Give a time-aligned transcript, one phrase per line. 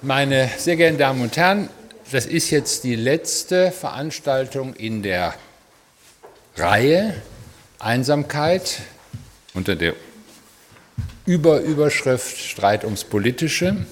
[0.00, 1.68] Meine sehr geehrten Damen und Herren,
[2.12, 5.34] das ist jetzt die letzte Veranstaltung in der
[6.56, 7.20] Reihe
[7.80, 8.78] Einsamkeit
[9.54, 9.94] unter der
[11.26, 13.86] Überüberschrift Streit ums Politische.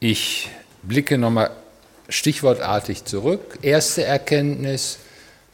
[0.00, 0.48] Ich
[0.82, 1.50] blicke nochmal
[2.08, 3.58] stichwortartig zurück.
[3.60, 5.00] Erste Erkenntnis,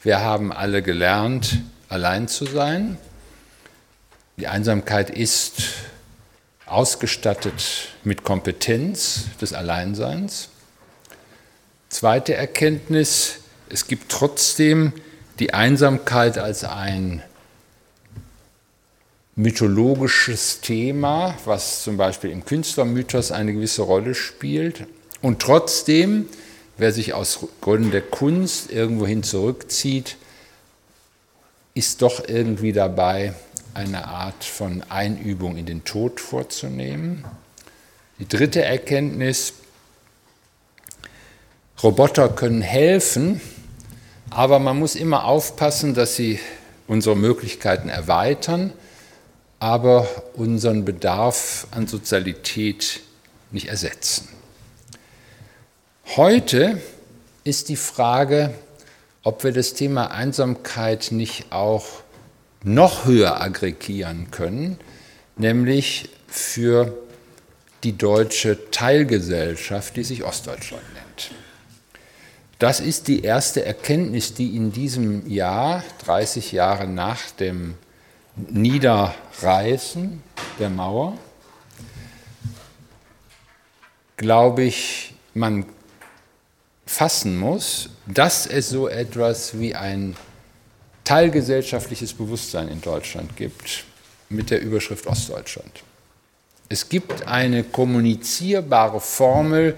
[0.01, 1.57] wir haben alle gelernt,
[1.89, 2.97] allein zu sein.
[4.37, 5.61] Die Einsamkeit ist
[6.73, 10.49] ausgestattet mit Kompetenz des Alleinseins.
[11.89, 13.35] Zweite Erkenntnis,
[13.69, 14.93] es gibt trotzdem
[15.39, 17.21] die Einsamkeit als ein
[19.35, 24.87] mythologisches Thema, was zum Beispiel im Künstlermythos eine gewisse Rolle spielt.
[25.21, 26.27] Und trotzdem,
[26.77, 30.17] wer sich aus Gründen der Kunst irgendwohin zurückzieht,
[31.75, 33.33] ist doch irgendwie dabei,
[33.73, 37.25] eine Art von Einübung in den Tod vorzunehmen.
[38.19, 39.53] Die dritte Erkenntnis,
[41.81, 43.41] Roboter können helfen,
[44.29, 46.39] aber man muss immer aufpassen, dass sie
[46.87, 48.71] unsere Möglichkeiten erweitern,
[49.59, 53.01] aber unseren Bedarf an Sozialität
[53.51, 54.27] nicht ersetzen.
[56.15, 56.81] Heute
[57.43, 58.53] ist die Frage,
[59.23, 62.02] ob wir das Thema Einsamkeit nicht auch
[62.63, 64.79] noch höher aggregieren können,
[65.35, 66.97] nämlich für
[67.83, 71.31] die deutsche Teilgesellschaft, die sich Ostdeutschland nennt.
[72.59, 77.75] Das ist die erste Erkenntnis, die in diesem Jahr, 30 Jahre nach dem
[78.35, 80.23] Niederreißen
[80.59, 81.17] der Mauer,
[84.15, 85.65] glaube ich, man
[86.85, 90.15] fassen muss, dass es so etwas wie ein
[91.03, 93.85] teilgesellschaftliches Bewusstsein in Deutschland gibt
[94.29, 95.83] mit der Überschrift Ostdeutschland.
[96.69, 99.77] Es gibt eine kommunizierbare Formel,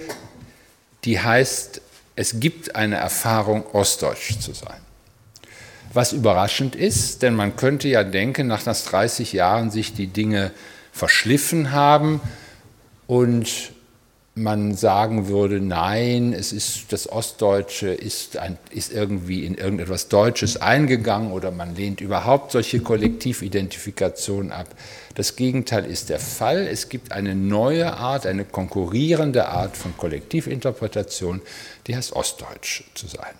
[1.03, 1.81] die heißt,
[2.15, 4.79] es gibt eine Erfahrung, ostdeutsch zu sein.
[5.93, 10.51] Was überraschend ist, denn man könnte ja denken, nach 30 Jahren sich die Dinge
[10.91, 12.21] verschliffen haben
[13.07, 13.71] und
[14.38, 20.57] man sagen würde, nein, es ist das Ostdeutsche ist, ein, ist irgendwie in irgendetwas Deutsches
[20.57, 24.68] eingegangen oder man lehnt überhaupt solche Kollektividentifikationen ab.
[25.16, 26.68] Das Gegenteil ist der Fall.
[26.68, 31.41] Es gibt eine neue Art, eine konkurrierende Art von Kollektivinterpretation,
[31.88, 33.34] die heißt Ostdeutsch zu sein.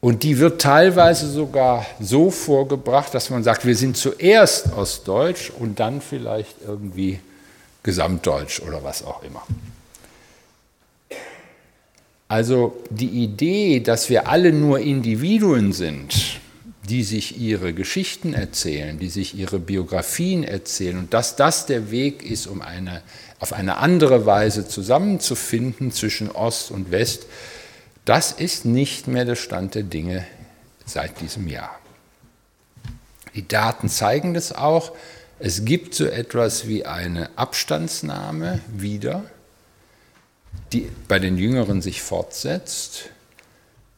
[0.00, 5.80] Und die wird teilweise sogar so vorgebracht, dass man sagt, wir sind zuerst Ostdeutsch und
[5.80, 7.18] dann vielleicht irgendwie
[7.82, 9.42] Gesamtdeutsch oder was auch immer.
[12.28, 16.40] Also die Idee, dass wir alle nur Individuen sind,
[16.88, 22.22] die sich ihre Geschichten erzählen, die sich ihre Biografien erzählen und dass das der Weg
[22.22, 23.02] ist, um eine,
[23.38, 27.26] auf eine andere Weise zusammenzufinden zwischen Ost und West,
[28.04, 30.24] das ist nicht mehr der Stand der Dinge
[30.86, 31.78] seit diesem Jahr.
[33.34, 34.92] Die Daten zeigen das auch.
[35.42, 39.24] Es gibt so etwas wie eine Abstandsnahme wieder,
[40.70, 43.08] die bei den Jüngeren sich fortsetzt.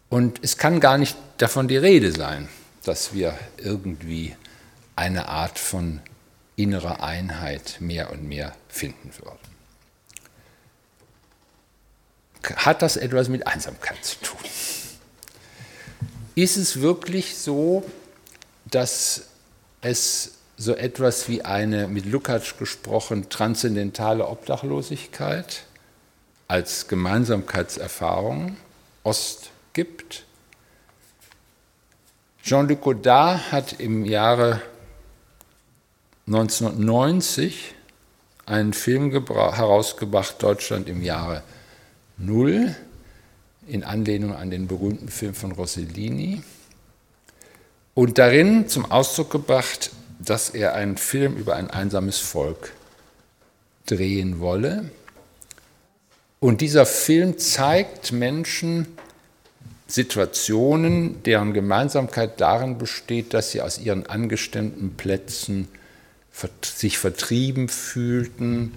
[0.08, 2.48] Und es kann gar nicht davon die Rede sein,
[2.84, 4.36] dass wir irgendwie
[4.94, 6.00] eine Art von
[6.54, 9.38] innerer Einheit mehr und mehr finden würden.
[12.54, 14.38] Hat das etwas mit Einsamkeit zu tun?
[16.36, 17.82] Ist es wirklich so,
[18.64, 19.22] dass
[19.80, 25.64] es so etwas wie eine, mit Lukács gesprochen, transzendentale Obdachlosigkeit
[26.48, 28.56] als Gemeinsamkeitserfahrung
[29.04, 30.24] Ost gibt.
[32.42, 34.60] Jean-Luc Godard hat im Jahre
[36.26, 37.74] 1990
[38.46, 41.42] einen Film herausgebracht, Deutschland im Jahre
[42.18, 42.74] Null,
[43.66, 46.42] in Anlehnung an den berühmten Film von Rossellini,
[47.94, 49.90] und darin zum Ausdruck gebracht,
[50.24, 52.72] dass er einen Film über ein einsames Volk
[53.86, 54.90] drehen wolle.
[56.40, 58.86] Und dieser Film zeigt Menschen
[59.86, 65.68] Situationen, deren Gemeinsamkeit darin besteht, dass sie aus ihren angestemmten Plätzen
[66.62, 68.72] sich vertrieben fühlten,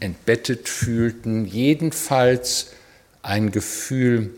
[0.00, 2.72] entbettet fühlten, jedenfalls
[3.22, 4.30] ein Gefühl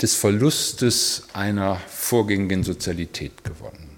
[0.00, 3.93] des Verlustes einer vorgängigen Sozialität gewonnen.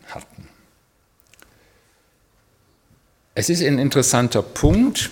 [3.39, 5.11] Es ist ein interessanter Punkt.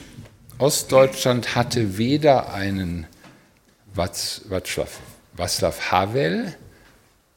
[0.57, 3.07] Ostdeutschland hatte weder einen
[3.95, 4.89] Václav,
[5.91, 6.55] Havel,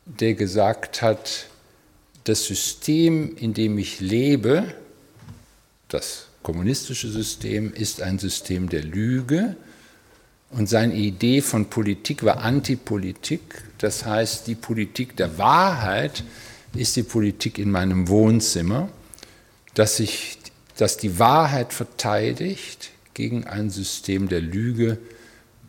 [0.06, 1.48] der gesagt hat,
[2.24, 4.74] das System, in dem ich lebe,
[5.89, 9.57] das kommunistische System ist ein System der Lüge
[10.51, 13.42] und seine Idee von Politik war Antipolitik,
[13.80, 16.24] das heißt die Politik der Wahrheit
[16.74, 18.88] ist die Politik in meinem Wohnzimmer,
[19.74, 20.38] dass, ich,
[20.77, 24.97] dass die Wahrheit verteidigt gegen ein System der Lüge,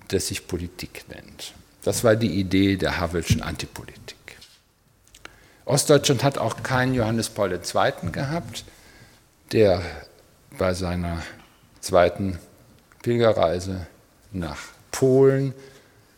[0.08, 1.55] das sich Politik nennt.
[1.82, 4.16] Das war die Idee der Havelschen Antipolitik.
[5.64, 8.10] Ostdeutschland hat auch keinen Johannes Paul II.
[8.10, 8.64] gehabt,
[9.52, 9.82] der
[10.56, 11.22] bei seiner
[11.81, 12.38] zweiten
[13.02, 13.87] Pilgerreise
[14.32, 14.58] nach
[14.90, 15.54] Polen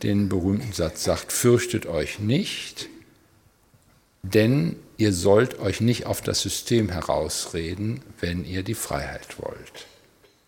[0.03, 2.89] den berühmten Satz sagt, fürchtet euch nicht,
[4.23, 9.87] denn ihr sollt euch nicht auf das System herausreden, wenn ihr die Freiheit wollt.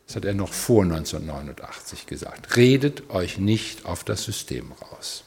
[0.06, 2.56] Das hat er noch vor 1989 gesagt.
[2.56, 5.24] Redet euch nicht auf das System raus.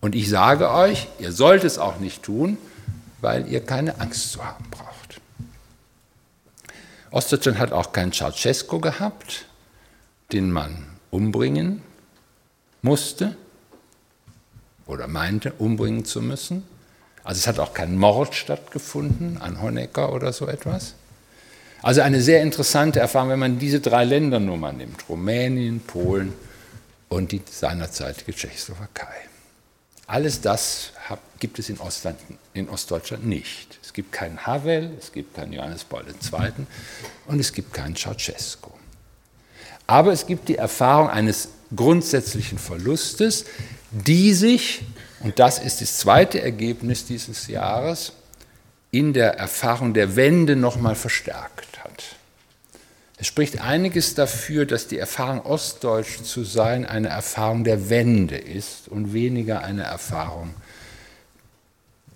[0.00, 2.56] Und ich sage euch, ihr sollt es auch nicht tun,
[3.20, 5.20] weil ihr keine Angst zu haben braucht.
[7.10, 9.44] Ostdeutschland hat auch keinen Ceausescu gehabt,
[10.32, 11.82] den man umbringen
[12.80, 13.36] musste
[14.86, 16.62] oder meinte, umbringen zu müssen.
[17.24, 20.94] Also es hat auch kein Mord stattgefunden an Honecker oder so etwas.
[21.82, 26.32] Also eine sehr interessante Erfahrung, wenn man diese drei Länder nur mal nimmt, Rumänien, Polen
[27.08, 29.14] und die seinerzeitige Tschechoslowakei.
[30.06, 30.92] Alles das
[31.38, 32.18] gibt es in, Ostland,
[32.52, 33.78] in, Ostdeutschland nicht.
[33.82, 36.66] Es gibt keinen Havel, es gibt keinen Johannes Paul II.
[37.26, 38.70] und es gibt keinen Ceausescu.
[39.86, 43.44] Aber es gibt die Erfahrung eines grundsätzlichen Verlustes,
[43.90, 44.82] die sich,
[45.20, 48.12] und das ist das zweite Ergebnis dieses Jahres,
[48.90, 52.16] in der Erfahrung der Wende nochmal verstärkt hat.
[53.18, 58.88] Es spricht einiges dafür, dass die Erfahrung ostdeutsch zu sein eine Erfahrung der Wende ist
[58.88, 60.54] und weniger eine Erfahrung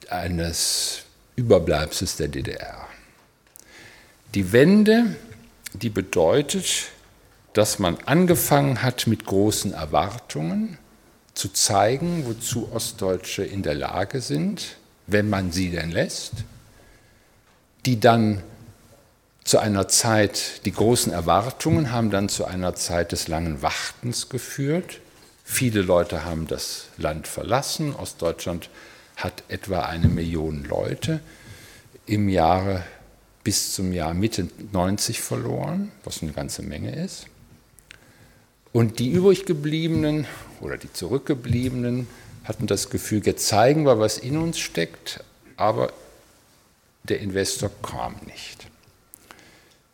[0.09, 1.03] eines
[1.37, 2.87] Überbleibsels der DDR.
[4.35, 5.15] Die Wende,
[5.75, 6.87] die bedeutet,
[7.53, 10.79] dass man angefangen hat mit großen Erwartungen
[11.35, 14.77] zu zeigen, wozu Ostdeutsche in der Lage sind,
[15.07, 16.33] wenn man sie denn lässt,
[17.85, 18.43] die dann
[19.45, 25.01] zu einer Zeit, die großen Erwartungen haben dann zu einer Zeit des langen Wartens geführt.
[25.45, 27.95] Viele Leute haben das Land verlassen.
[27.95, 28.71] Ostdeutschland
[29.17, 31.21] hat etwa eine Million Leute
[32.07, 32.85] im Jahre
[33.43, 37.27] bis zum Jahr Mitte 90 verloren, was eine ganze Menge ist.
[38.75, 40.27] Und die übrig gebliebenen
[40.61, 42.09] oder die zurückgebliebenen
[42.43, 45.23] hatten das Gefühl, jetzt zeigen wir, was in uns steckt,
[45.57, 45.93] aber
[47.05, 48.67] der Investor kam nicht.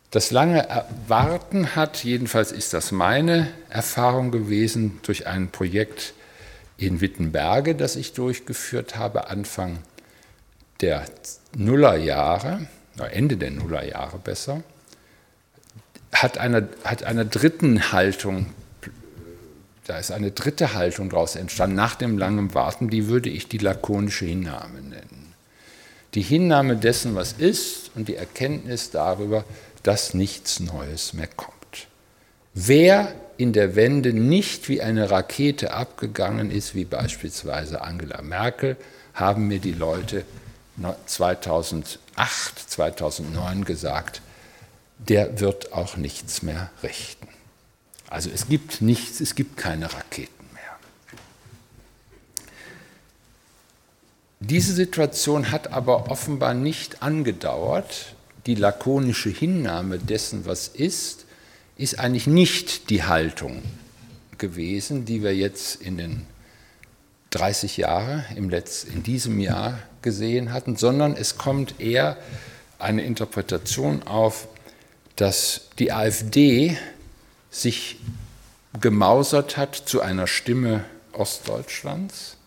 [0.09, 0.67] Das lange
[1.07, 6.15] Warten hat, jedenfalls ist das meine Erfahrung gewesen, durch ein Projekt
[6.77, 9.77] in Wittenberge, das ich durchgeführt habe, Anfang
[10.81, 11.05] der
[11.55, 12.67] Nullerjahre,
[13.11, 14.63] Ende der Nullerjahre besser,
[16.11, 18.47] hat einer, hat einer dritten Haltung
[19.91, 23.57] da ist eine dritte Haltung daraus entstanden, nach dem langen Warten, die würde ich die
[23.57, 25.33] lakonische Hinnahme nennen.
[26.13, 29.43] Die Hinnahme dessen, was ist und die Erkenntnis darüber,
[29.83, 31.87] dass nichts Neues mehr kommt.
[32.53, 38.77] Wer in der Wende nicht wie eine Rakete abgegangen ist, wie beispielsweise Angela Merkel,
[39.13, 40.23] haben mir die Leute
[41.05, 41.99] 2008,
[42.65, 44.21] 2009 gesagt,
[44.99, 47.27] der wird auch nichts mehr richten.
[48.11, 50.77] Also es gibt nichts, es gibt keine Raketen mehr.
[54.41, 58.13] Diese Situation hat aber offenbar nicht angedauert.
[58.47, 61.25] Die lakonische Hinnahme dessen, was ist,
[61.77, 63.63] ist eigentlich nicht die Haltung
[64.37, 66.25] gewesen, die wir jetzt in den
[67.29, 72.17] 30 Jahren im Letz-, in diesem Jahr gesehen hatten, sondern es kommt eher
[72.77, 74.49] eine Interpretation auf,
[75.15, 76.77] dass die AfD
[77.51, 77.99] sich
[78.79, 82.37] gemausert hat zu einer Stimme Ostdeutschlands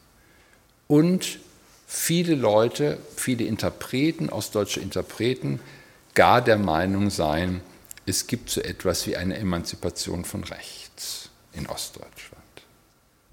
[0.88, 1.38] und
[1.87, 5.61] viele Leute, viele Interpreten, ostdeutsche Interpreten,
[6.14, 7.61] gar der Meinung seien,
[8.06, 12.42] es gibt so etwas wie eine Emanzipation von rechts in Ostdeutschland.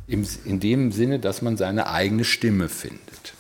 [0.08, 3.34] In dem Sinne, dass man seine eigene Stimme findet.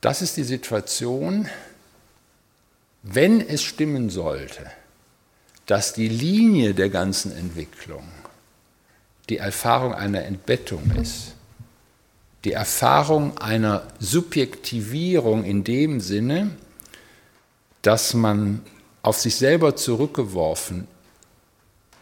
[0.00, 1.48] Das ist die Situation,
[3.02, 4.70] wenn es stimmen sollte,
[5.70, 8.02] dass die Linie der ganzen Entwicklung
[9.28, 11.36] die Erfahrung einer Entbettung ist,
[12.42, 16.50] die Erfahrung einer Subjektivierung in dem Sinne,
[17.82, 18.62] dass man
[19.02, 20.88] auf sich selber zurückgeworfen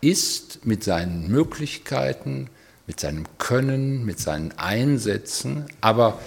[0.01, 2.49] ist mit seinen Möglichkeiten,
[2.87, 6.19] mit seinem Können, mit seinen Einsätzen, aber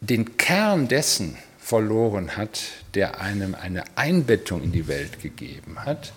[0.00, 2.62] den Kern dessen verloren hat,
[2.94, 6.14] der einem eine Einbettung in die Welt gegeben hat,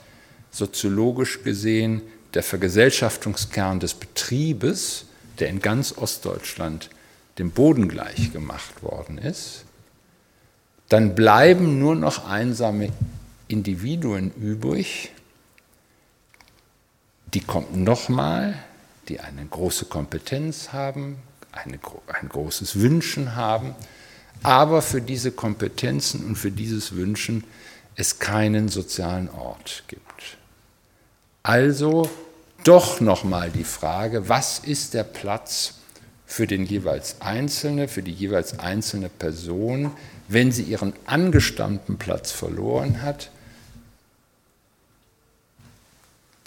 [0.53, 2.01] soziologisch gesehen
[2.33, 5.05] der Vergesellschaftungskern des Betriebes,
[5.39, 6.89] der in ganz Ostdeutschland
[7.37, 9.65] dem Boden gleich gemacht worden ist,
[10.89, 12.89] dann bleiben nur noch einsame
[13.47, 15.11] Individuen übrig,
[17.33, 18.53] die kommen nochmal,
[19.09, 21.17] die eine große Kompetenz haben,
[21.51, 23.73] eine, ein großes Wünschen haben,
[24.43, 27.43] aber für diese Kompetenzen und für dieses Wünschen
[27.95, 30.12] es keinen sozialen Ort gibt.
[31.43, 32.09] Also
[32.63, 35.75] doch nochmal die Frage, was ist der Platz
[36.25, 39.91] für den jeweils Einzelne, für die jeweils einzelne Person,
[40.29, 43.29] wenn sie ihren angestammten Platz verloren hat,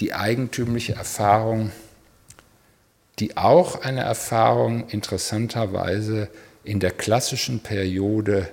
[0.01, 1.71] die eigentümliche Erfahrung,
[3.19, 6.29] die auch eine Erfahrung interessanterweise
[6.65, 8.49] in der klassischen Periode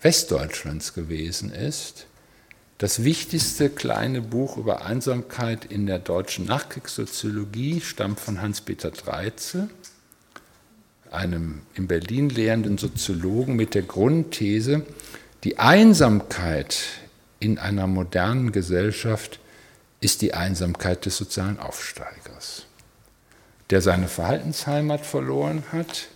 [0.00, 2.06] Westdeutschlands gewesen ist.
[2.78, 9.68] Das wichtigste kleine Buch über Einsamkeit in der deutschen Nachkriegssoziologie stammt von Hans-Peter Dreizel,
[11.12, 14.84] einem in Berlin lehrenden Soziologen mit der Grundthese,
[15.44, 16.82] die Einsamkeit
[17.38, 19.38] in einer modernen Gesellschaft
[20.00, 22.66] ist die Einsamkeit des sozialen Aufsteigers,
[23.70, 26.08] der seine Verhaltensheimat verloren hat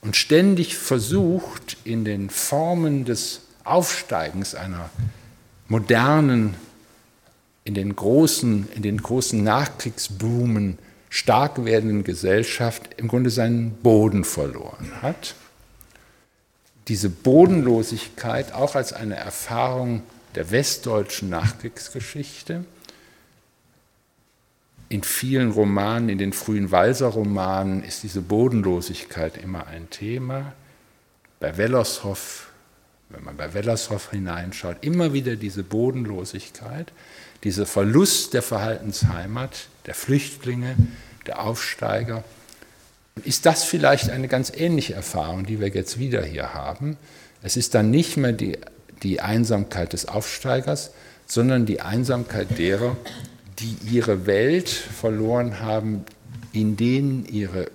[0.00, 4.90] und ständig versucht, in den Formen des Aufsteigens einer
[5.68, 6.54] modernen,
[7.64, 10.78] in den großen, in den großen Nachkriegsboomen
[11.10, 15.34] stark werdenden Gesellschaft im Grunde seinen Boden verloren hat.
[16.86, 20.02] Diese Bodenlosigkeit auch als eine Erfahrung
[20.36, 22.64] der westdeutschen Nachkriegsgeschichte
[24.88, 30.52] in vielen Romanen, in den frühen Walser-Romanen ist diese Bodenlosigkeit immer ein Thema.
[31.40, 32.50] Bei Wellershoff,
[33.08, 36.92] wenn man bei Wellershoff hineinschaut, immer wieder diese Bodenlosigkeit,
[37.44, 40.76] dieser Verlust der Verhaltensheimat, der Flüchtlinge,
[41.26, 42.24] der Aufsteiger.
[43.24, 46.96] Ist das vielleicht eine ganz ähnliche Erfahrung, die wir jetzt wieder hier haben?
[47.42, 48.58] Es ist dann nicht mehr die,
[49.02, 50.90] die Einsamkeit des Aufsteigers,
[51.26, 52.96] sondern die Einsamkeit derer,
[53.58, 56.04] die ihre Welt verloren haben,
[56.52, 57.70] in denen ihre,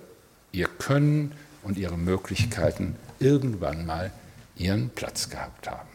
[0.52, 4.10] ihr Können und ihre Möglichkeiten irgendwann mal
[4.56, 5.88] ihren Platz gehabt haben.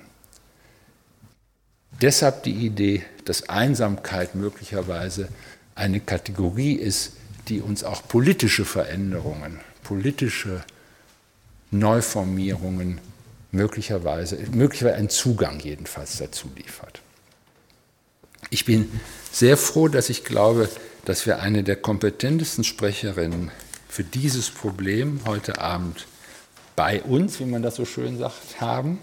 [2.01, 5.29] Deshalb die Idee, dass Einsamkeit möglicherweise
[5.75, 7.13] eine Kategorie ist,
[7.47, 10.63] die uns auch politische Veränderungen, politische
[11.71, 12.99] Neuformierungen
[13.51, 17.01] möglicherweise, möglicherweise einen Zugang jedenfalls dazu liefert.
[18.49, 18.89] Ich bin
[19.31, 20.69] sehr froh, dass ich glaube,
[21.05, 23.51] dass wir eine der kompetentesten Sprecherinnen
[23.89, 26.05] für dieses Problem heute Abend
[26.77, 28.99] bei uns, wie man das so schön sagt, haben.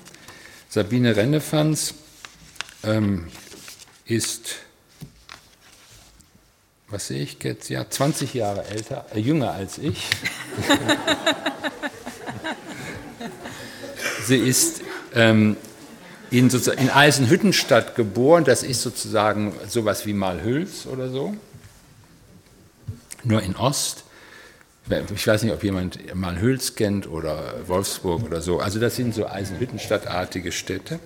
[0.69, 1.95] Sabine Rennefanz
[2.85, 3.27] ähm,
[4.05, 4.55] ist,
[6.89, 10.07] was sehe ich jetzt, ja, 20 Jahre älter, äh, jünger als ich.
[14.25, 14.81] Sie ist
[15.13, 15.57] ähm,
[16.31, 18.45] in, in Eisenhüttenstadt geboren.
[18.45, 21.35] Das ist sozusagen sowas wie Malhüls oder so.
[23.25, 24.04] Nur in Ost.
[25.15, 28.61] Ich weiß nicht, ob jemand Malhüls kennt oder Wolfsburg oder so.
[28.61, 31.01] Also das sind so Eisenhüttenstadtartige Städte.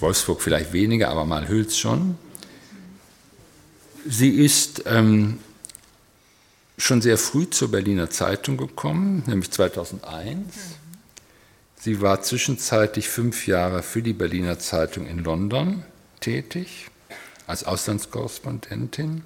[0.00, 2.16] Wolfsburg vielleicht weniger, aber Malhüls schon.
[4.06, 5.38] Sie ist ähm,
[6.78, 10.46] schon sehr früh zur Berliner Zeitung gekommen, nämlich 2001.
[11.76, 15.84] Sie war zwischenzeitlich fünf Jahre für die Berliner Zeitung in London
[16.20, 16.86] tätig,
[17.46, 19.22] als Auslandskorrespondentin.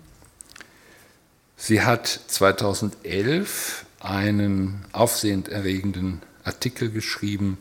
[1.56, 7.58] Sie hat 2011 einen aufsehenderregenden Artikel geschrieben,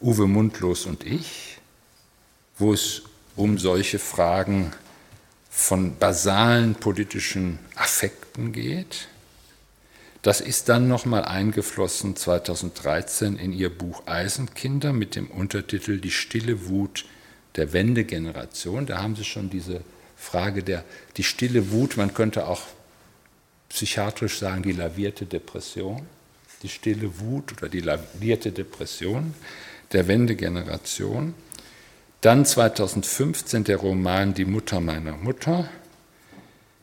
[0.00, 1.58] Uwe Mundlos und ich,
[2.58, 3.02] wo es
[3.36, 4.72] um solche Fragen
[5.50, 9.08] von basalen politischen Affekten geht.
[10.22, 16.68] Das ist dann nochmal eingeflossen 2013 in ihr Buch Eisenkinder mit dem Untertitel Die stille
[16.68, 17.06] Wut
[17.54, 18.86] der Wendegeneration.
[18.86, 19.80] Da haben Sie schon diese
[20.16, 20.84] Frage der,
[21.16, 22.62] die stille Wut, man könnte auch
[23.68, 26.06] psychiatrisch sagen, die lavierte Depression,
[26.62, 29.34] die stille Wut oder die lavierte Depression
[29.92, 31.34] der Wendegeneration.
[32.20, 35.68] Dann 2015 der Roman Die Mutter meiner Mutter.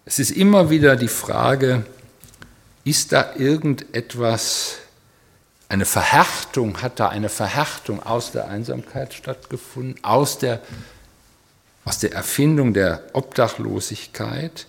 [0.06, 1.86] Es ist immer wieder die Frage,
[2.86, 4.78] ist da irgendetwas,
[5.68, 10.62] eine Verhärtung, hat da eine Verhärtung aus der Einsamkeit stattgefunden, aus der,
[11.84, 14.68] aus der Erfindung der Obdachlosigkeit?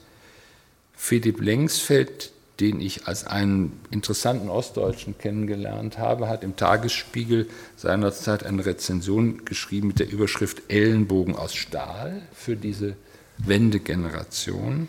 [0.96, 8.64] Philipp Lengsfeld den ich als einen interessanten Ostdeutschen kennengelernt habe, hat im Tagesspiegel seinerzeit eine
[8.64, 12.96] Rezension geschrieben mit der Überschrift Ellenbogen aus Stahl für diese
[13.38, 14.88] Wendegeneration,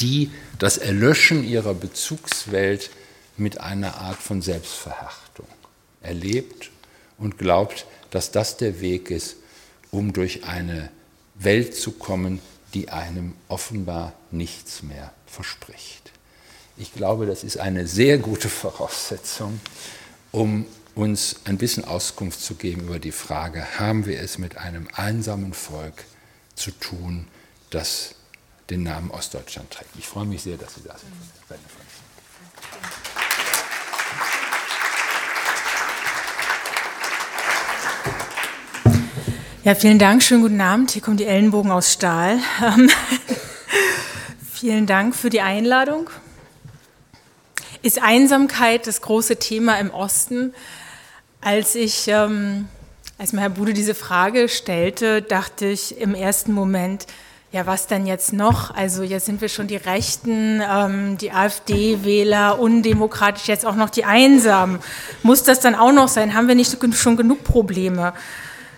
[0.00, 2.90] die das Erlöschen ihrer Bezugswelt
[3.38, 5.46] mit einer Art von Selbstverhärtung
[6.02, 6.70] erlebt
[7.16, 9.36] und glaubt, dass das der Weg ist,
[9.90, 10.90] um durch eine
[11.36, 12.40] Welt zu kommen,
[12.74, 16.12] die einem offenbar nichts mehr verspricht.
[16.76, 19.60] Ich glaube, das ist eine sehr gute Voraussetzung,
[20.30, 24.88] um uns ein bisschen Auskunft zu geben über die Frage, haben wir es mit einem
[24.94, 26.04] einsamen Volk
[26.54, 27.28] zu tun,
[27.70, 28.14] das
[28.70, 29.90] den Namen Ostdeutschland trägt.
[29.98, 31.12] Ich freue mich sehr, dass Sie da sind.
[39.64, 40.90] Ja, vielen Dank, schönen guten Abend.
[40.90, 42.40] Hier kommen die Ellenbogen aus Stahl.
[42.66, 42.90] Ähm,
[44.52, 46.10] vielen Dank für die Einladung.
[47.80, 50.52] Ist Einsamkeit das große Thema im Osten?
[51.40, 52.66] Als ich, ähm,
[53.18, 57.06] als mir Herr Bude diese Frage stellte, dachte ich im ersten Moment,
[57.52, 58.74] ja, was denn jetzt noch?
[58.74, 64.06] Also jetzt sind wir schon die Rechten, ähm, die AfD-Wähler, undemokratisch, jetzt auch noch die
[64.06, 64.80] Einsamen.
[65.22, 66.34] Muss das dann auch noch sein?
[66.34, 68.12] Haben wir nicht schon genug Probleme?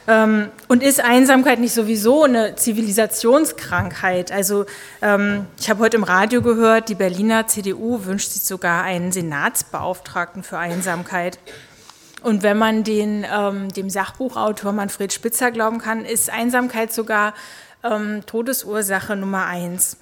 [0.07, 4.33] Ähm, und ist Einsamkeit nicht sowieso eine Zivilisationskrankheit?
[4.33, 4.67] Also
[5.01, 10.43] ähm, ich habe heute im Radio gehört, die Berliner CDU wünscht sich sogar einen Senatsbeauftragten
[10.43, 11.39] für Einsamkeit.
[12.23, 17.35] Und wenn man den, ähm, dem Sachbuchautor Manfred Spitzer glauben kann, ist Einsamkeit sogar
[17.83, 19.99] ähm, Todesursache Nummer eins.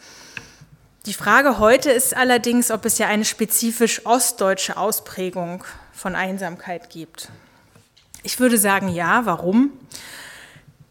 [1.06, 7.28] Die Frage heute ist allerdings, ob es ja eine spezifisch ostdeutsche Ausprägung von Einsamkeit gibt.
[8.22, 9.26] Ich würde sagen ja.
[9.26, 9.72] Warum?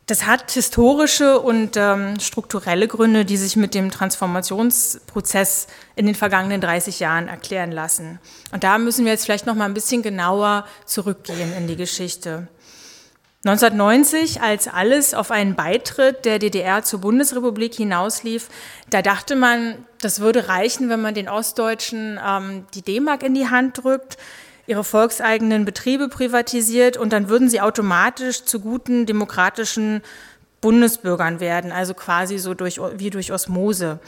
[0.07, 6.59] Das hat historische und ähm, strukturelle Gründe, die sich mit dem Transformationsprozess in den vergangenen
[6.59, 8.19] 30 Jahren erklären lassen.
[8.51, 12.49] Und da müssen wir jetzt vielleicht noch mal ein bisschen genauer zurückgehen in die Geschichte.
[13.45, 18.49] 1990, als alles auf einen Beitritt der DDR zur Bundesrepublik hinauslief,
[18.89, 23.49] da dachte man, das würde reichen, wenn man den Ostdeutschen ähm, die D-Mark in die
[23.49, 24.17] Hand drückt
[24.71, 30.01] ihre volkseigenen Betriebe privatisiert und dann würden sie automatisch zu guten demokratischen
[30.61, 33.99] Bundesbürgern werden, also quasi so durch, wie durch Osmose.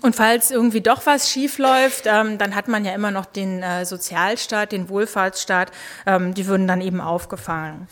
[0.00, 3.62] Und falls irgendwie doch was schief läuft, ähm, dann hat man ja immer noch den
[3.62, 5.70] äh, Sozialstaat, den Wohlfahrtsstaat,
[6.06, 7.88] ähm, die würden dann eben aufgefangen.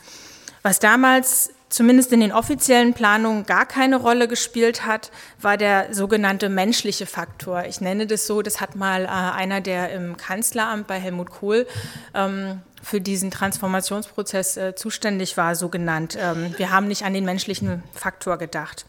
[0.62, 6.48] Was damals zumindest in den offiziellen Planungen gar keine Rolle gespielt hat, war der sogenannte
[6.48, 7.64] menschliche Faktor.
[7.64, 11.66] Ich nenne das so, das hat mal äh, einer, der im Kanzleramt bei Helmut Kohl
[12.14, 16.16] ähm, für diesen Transformationsprozess äh, zuständig war, so genannt.
[16.20, 18.84] Ähm, wir haben nicht an den menschlichen Faktor gedacht.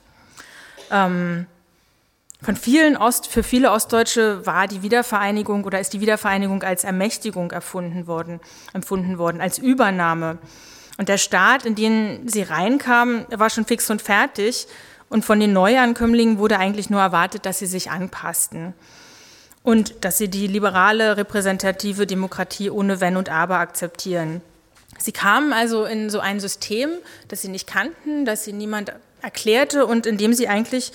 [0.91, 1.47] Ähm,
[2.41, 7.51] von vielen Ost, für viele Ostdeutsche war die Wiedervereinigung oder ist die Wiedervereinigung als Ermächtigung
[7.51, 8.41] erfunden worden,
[8.73, 10.37] empfunden worden, als Übernahme.
[10.97, 14.67] Und der Staat, in den sie reinkamen, war schon fix und fertig.
[15.09, 18.73] Und von den Neuankömmlingen wurde eigentlich nur erwartet, dass sie sich anpassten
[19.63, 24.41] und dass sie die liberale repräsentative Demokratie ohne Wenn und Aber akzeptieren.
[24.99, 26.89] Sie kamen also in so ein System,
[27.27, 30.91] das sie nicht kannten, das sie niemand erklärte und in dem sie eigentlich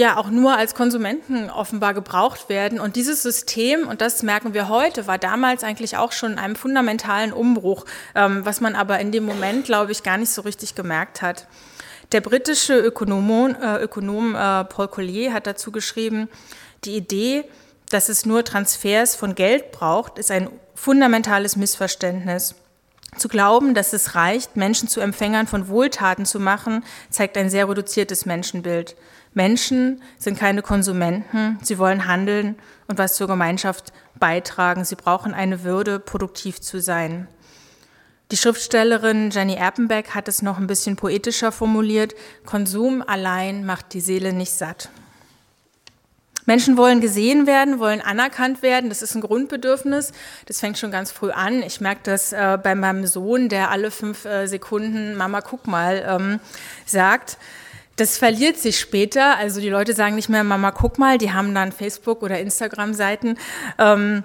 [0.00, 2.80] ja auch nur als Konsumenten offenbar gebraucht werden.
[2.80, 6.56] Und dieses System, und das merken wir heute, war damals eigentlich auch schon in einem
[6.56, 7.84] fundamentalen Umbruch,
[8.14, 11.46] ähm, was man aber in dem Moment, glaube ich, gar nicht so richtig gemerkt hat.
[12.12, 16.28] Der britische Ökonom, äh, Ökonom äh, Paul Collier hat dazu geschrieben,
[16.84, 17.44] die Idee,
[17.90, 22.54] dass es nur Transfers von Geld braucht, ist ein fundamentales Missverständnis.
[23.16, 27.68] Zu glauben, dass es reicht, Menschen zu Empfängern von Wohltaten zu machen, zeigt ein sehr
[27.68, 28.96] reduziertes Menschenbild.
[29.32, 32.56] Menschen sind keine Konsumenten, sie wollen handeln
[32.88, 34.84] und was zur Gemeinschaft beitragen.
[34.84, 37.28] Sie brauchen eine Würde, produktiv zu sein.
[38.32, 42.14] Die Schriftstellerin Jenny Erpenbeck hat es noch ein bisschen poetischer formuliert.
[42.46, 44.88] Konsum allein macht die Seele nicht satt.
[46.46, 48.88] Menschen wollen gesehen werden, wollen anerkannt werden.
[48.88, 50.12] Das ist ein Grundbedürfnis.
[50.46, 51.62] Das fängt schon ganz früh an.
[51.62, 56.04] Ich merke das äh, bei meinem Sohn, der alle fünf äh, Sekunden Mama, guck mal
[56.06, 56.40] ähm,
[56.86, 57.36] sagt.
[58.00, 59.36] Das verliert sich später.
[59.36, 63.36] Also die Leute sagen nicht mehr, Mama, guck mal, die haben dann Facebook- oder Instagram-Seiten.
[63.78, 64.22] Ähm,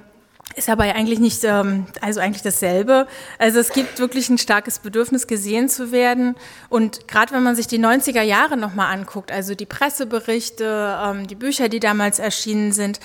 [0.56, 3.06] ist aber eigentlich nicht, ähm, also eigentlich dasselbe.
[3.38, 6.36] Also es gibt wirklich ein starkes Bedürfnis, gesehen zu werden.
[6.70, 11.36] Und gerade wenn man sich die 90er Jahre nochmal anguckt, also die Presseberichte, ähm, die
[11.36, 13.02] Bücher, die damals erschienen sind,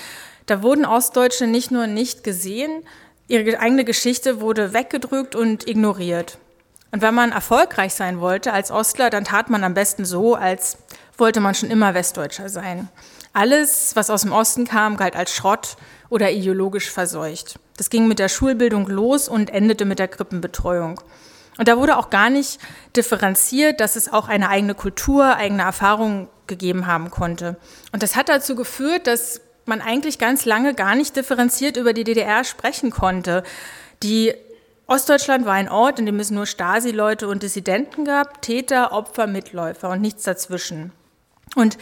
[0.47, 2.85] da wurden Ostdeutsche nicht nur nicht gesehen,
[3.27, 6.39] ihre eigene Geschichte wurde weggedrückt und ignoriert.
[6.93, 10.79] Und wenn man erfolgreich sein wollte als Ostler, dann tat man am besten so, als
[11.17, 12.89] wollte man schon immer Westdeutscher sein.
[13.33, 15.77] Alles, was aus dem Osten kam, galt als Schrott
[16.09, 17.61] oder ideologisch verseucht.
[17.77, 21.01] Das ging mit der Schulbildung los und endete mit der Krippenbetreuung.
[21.59, 22.59] Und da wurde auch gar nicht
[22.97, 27.57] differenziert, dass es auch eine eigene Kultur, eigene Erfahrung gegeben haben konnte.
[27.93, 32.05] Und das hat dazu geführt, dass man eigentlich ganz lange gar nicht differenziert über die
[32.05, 33.45] DDR sprechen konnte.
[34.03, 34.35] Die
[34.91, 39.89] Ostdeutschland war ein Ort, in dem es nur Stasi-Leute und Dissidenten gab, Täter, Opfer, Mitläufer
[39.91, 40.91] und nichts dazwischen.
[41.55, 41.79] Und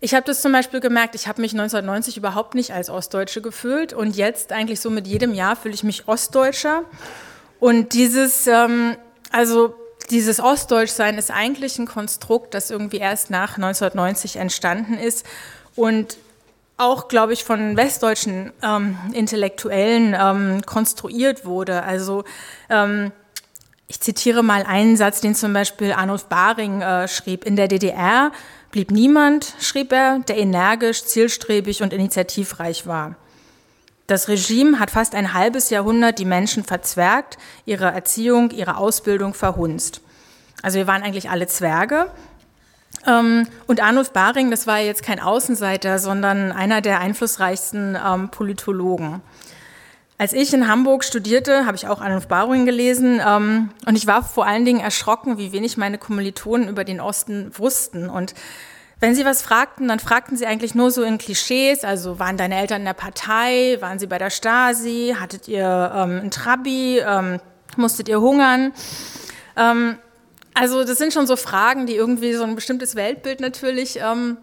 [0.00, 3.92] ich habe das zum Beispiel gemerkt, ich habe mich 1990 überhaupt nicht als Ostdeutsche gefühlt
[3.92, 6.82] und jetzt eigentlich so mit jedem Jahr fühle ich mich Ostdeutscher.
[7.60, 8.96] Und dieses, ähm,
[9.30, 9.76] also
[10.10, 15.24] dieses Ostdeutschsein ist eigentlich ein Konstrukt, das irgendwie erst nach 1990 entstanden ist
[15.76, 16.16] und
[16.78, 21.82] auch, glaube ich, von westdeutschen ähm, Intellektuellen ähm, konstruiert wurde.
[21.82, 22.24] Also
[22.70, 23.12] ähm,
[23.88, 27.44] ich zitiere mal einen Satz, den zum Beispiel Arnulf Baring äh, schrieb.
[27.44, 28.30] In der DDR
[28.70, 33.16] blieb niemand, schrieb er, der energisch, zielstrebig und initiativreich war.
[34.06, 40.00] Das Regime hat fast ein halbes Jahrhundert die Menschen verzwergt, ihre Erziehung, ihre Ausbildung verhunzt.
[40.62, 42.10] Also wir waren eigentlich alle Zwerge.
[43.06, 49.20] Ähm, und Arnulf Baring, das war jetzt kein Außenseiter, sondern einer der einflussreichsten ähm, Politologen.
[50.20, 54.24] Als ich in Hamburg studierte, habe ich auch Arnulf Baring gelesen ähm, und ich war
[54.24, 58.10] vor allen Dingen erschrocken, wie wenig meine Kommilitonen über den Osten wussten.
[58.10, 58.34] Und
[58.98, 62.58] wenn sie was fragten, dann fragten sie eigentlich nur so in Klischees, also waren deine
[62.58, 67.38] Eltern in der Partei, waren sie bei der Stasi, hattet ihr ähm, ein Trabi, ähm,
[67.76, 68.72] musstet ihr hungern?
[70.58, 74.38] Also das sind schon so Fragen, die irgendwie so ein bestimmtes Weltbild natürlich ähm,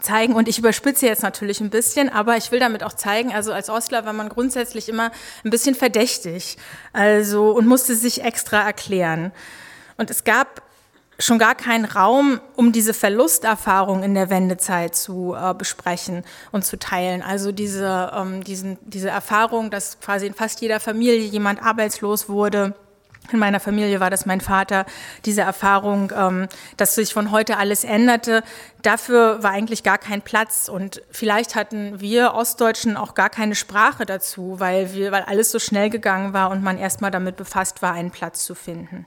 [0.00, 0.34] zeigen.
[0.34, 3.68] Und ich überspitze jetzt natürlich ein bisschen, aber ich will damit auch zeigen, also als
[3.68, 5.10] Ostler war man grundsätzlich immer
[5.44, 6.56] ein bisschen verdächtig.
[6.94, 9.32] Also und musste sich extra erklären.
[9.98, 10.62] Und es gab
[11.18, 16.78] schon gar keinen Raum, um diese Verlusterfahrung in der Wendezeit zu äh, besprechen und zu
[16.78, 17.20] teilen.
[17.20, 22.74] Also diese, ähm, diesen, diese Erfahrung, dass quasi in fast jeder Familie jemand arbeitslos wurde,
[23.32, 24.86] in meiner Familie war das mein Vater,
[25.24, 28.42] diese Erfahrung, ähm, dass sich von heute alles änderte.
[28.82, 34.06] Dafür war eigentlich gar kein Platz und vielleicht hatten wir Ostdeutschen auch gar keine Sprache
[34.06, 37.92] dazu, weil, wir, weil alles so schnell gegangen war und man erstmal damit befasst war,
[37.92, 39.06] einen Platz zu finden.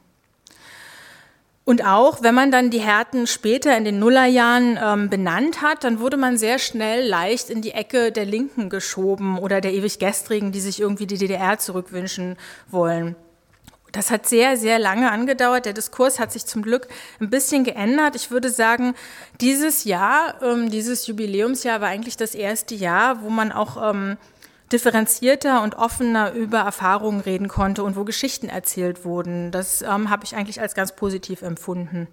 [1.65, 6.02] Und auch, wenn man dann die Härten später in den Nullerjahren ähm, benannt hat, dann
[6.02, 10.52] wurde man sehr schnell leicht in die Ecke der Linken geschoben oder der ewig Gestrigen,
[10.52, 12.36] die sich irgendwie die DDR zurückwünschen
[12.67, 13.15] wollen.
[13.93, 15.65] Das hat sehr, sehr lange angedauert.
[15.65, 16.88] Der Diskurs hat sich zum Glück
[17.21, 18.15] ein bisschen geändert.
[18.15, 18.95] Ich würde sagen,
[19.39, 24.17] dieses Jahr, ähm, dieses Jubiläumsjahr war eigentlich das erste Jahr, wo man auch ähm,
[24.71, 29.51] differenzierter und offener über Erfahrungen reden konnte und wo Geschichten erzählt wurden.
[29.51, 32.08] Das ähm, habe ich eigentlich als ganz positiv empfunden.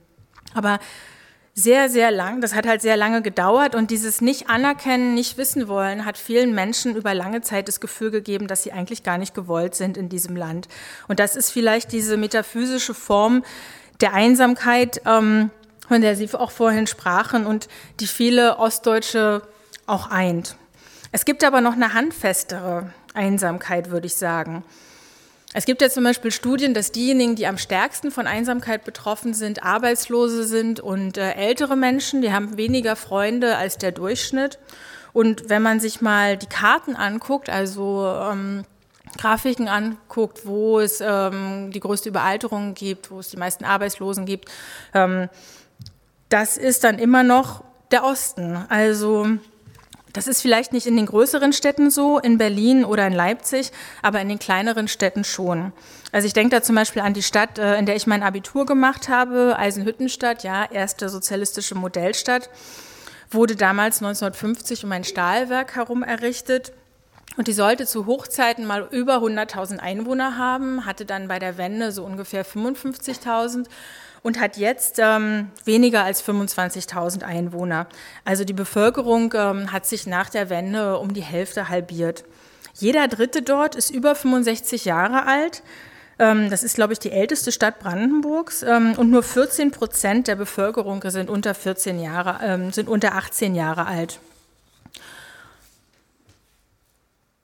[0.52, 0.80] Aber
[1.54, 2.40] sehr, sehr lang.
[2.40, 6.54] Das hat halt sehr lange gedauert und dieses nicht anerkennen, nicht wissen wollen, hat vielen
[6.54, 10.08] Menschen über lange Zeit das Gefühl gegeben, dass sie eigentlich gar nicht gewollt sind in
[10.08, 10.68] diesem Land.
[11.08, 13.44] Und das ist vielleicht diese metaphysische Form
[14.00, 15.50] der Einsamkeit, ähm,
[15.88, 19.42] von der Sie auch vorhin sprachen und die viele Ostdeutsche
[19.86, 20.56] auch eint.
[21.10, 24.62] Es gibt aber noch eine handfestere Einsamkeit, würde ich sagen.
[25.52, 29.64] Es gibt ja zum Beispiel Studien, dass diejenigen, die am stärksten von Einsamkeit betroffen sind,
[29.64, 34.58] Arbeitslose sind und äh, ältere Menschen, die haben weniger Freunde als der Durchschnitt.
[35.12, 38.64] Und wenn man sich mal die Karten anguckt, also ähm,
[39.18, 44.48] Grafiken anguckt, wo es ähm, die größte Überalterung gibt, wo es die meisten Arbeitslosen gibt,
[44.94, 45.28] ähm,
[46.28, 48.56] das ist dann immer noch der Osten.
[48.68, 49.26] Also
[50.12, 53.70] das ist vielleicht nicht in den größeren Städten so, in Berlin oder in Leipzig,
[54.02, 55.72] aber in den kleineren Städten schon.
[56.12, 58.66] Also ich denke da zum Beispiel an die Stadt, äh, in der ich mein Abitur
[58.66, 62.50] gemacht habe, Eisenhüttenstadt, ja, erste sozialistische Modellstadt,
[63.30, 66.72] wurde damals 1950 um ein Stahlwerk herum errichtet.
[67.36, 71.92] Und die sollte zu Hochzeiten mal über 100.000 Einwohner haben, hatte dann bei der Wende
[71.92, 73.66] so ungefähr 55.000
[74.22, 77.86] und hat jetzt ähm, weniger als 25.000 Einwohner.
[78.24, 82.24] Also die Bevölkerung ähm, hat sich nach der Wende um die Hälfte halbiert.
[82.74, 85.62] Jeder Dritte dort ist über 65 Jahre alt.
[86.18, 88.62] Ähm, das ist, glaube ich, die älteste Stadt Brandenburgs.
[88.62, 93.54] Ähm, und nur 14 Prozent der Bevölkerung sind unter 14 Jahre, ähm, sind unter 18
[93.54, 94.20] Jahre alt.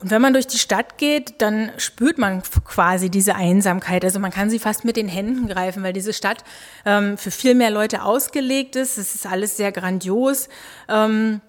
[0.06, 4.04] Und wenn man durch die Stadt geht, dann spürt man quasi diese Einsamkeit.
[4.04, 6.44] Also man kann sie fast mit den Händen greifen, weil diese Stadt
[6.84, 8.98] ähm, für viel mehr Leute ausgelegt ist.
[8.98, 10.48] Es ist alles sehr grandios.
[10.88, 11.40] Ähm,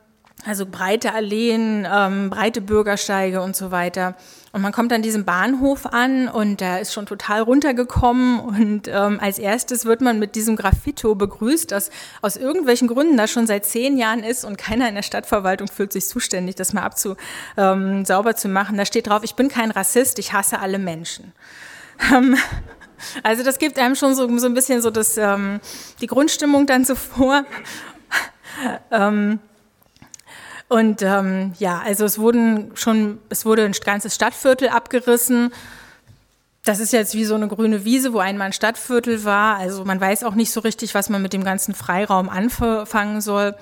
[0.45, 4.15] also breite Alleen, ähm, breite Bürgersteige und so weiter.
[4.51, 9.19] Und man kommt an diesem Bahnhof an und der ist schon total runtergekommen und ähm,
[9.19, 11.89] als erstes wird man mit diesem Graffito begrüßt, das
[12.21, 15.91] aus irgendwelchen Gründen da schon seit zehn Jahren ist und keiner in der Stadtverwaltung fühlt
[15.91, 17.15] sich zuständig, das mal abzu,
[17.57, 18.77] ähm, sauber zu machen.
[18.77, 21.33] Da steht drauf, ich bin kein Rassist, ich hasse alle Menschen.
[22.13, 22.37] Ähm,
[23.23, 25.59] also das gibt einem schon so, so ein bisschen so das, ähm,
[26.01, 27.43] die Grundstimmung dann so vor.
[28.91, 29.39] ähm,
[30.69, 35.53] und ähm, ja, also es wurden schon, es wurde ein ganzes Stadtviertel abgerissen.
[36.65, 39.57] Das ist jetzt wie so eine grüne Wiese, wo einmal ein Stadtviertel war.
[39.57, 43.55] Also man weiß auch nicht so richtig, was man mit dem ganzen Freiraum anfangen soll.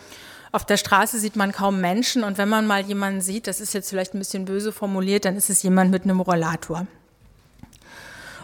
[0.51, 3.73] Auf der Straße sieht man kaum Menschen und wenn man mal jemanden sieht, das ist
[3.73, 6.87] jetzt vielleicht ein bisschen böse formuliert, dann ist es jemand mit einem Rollator.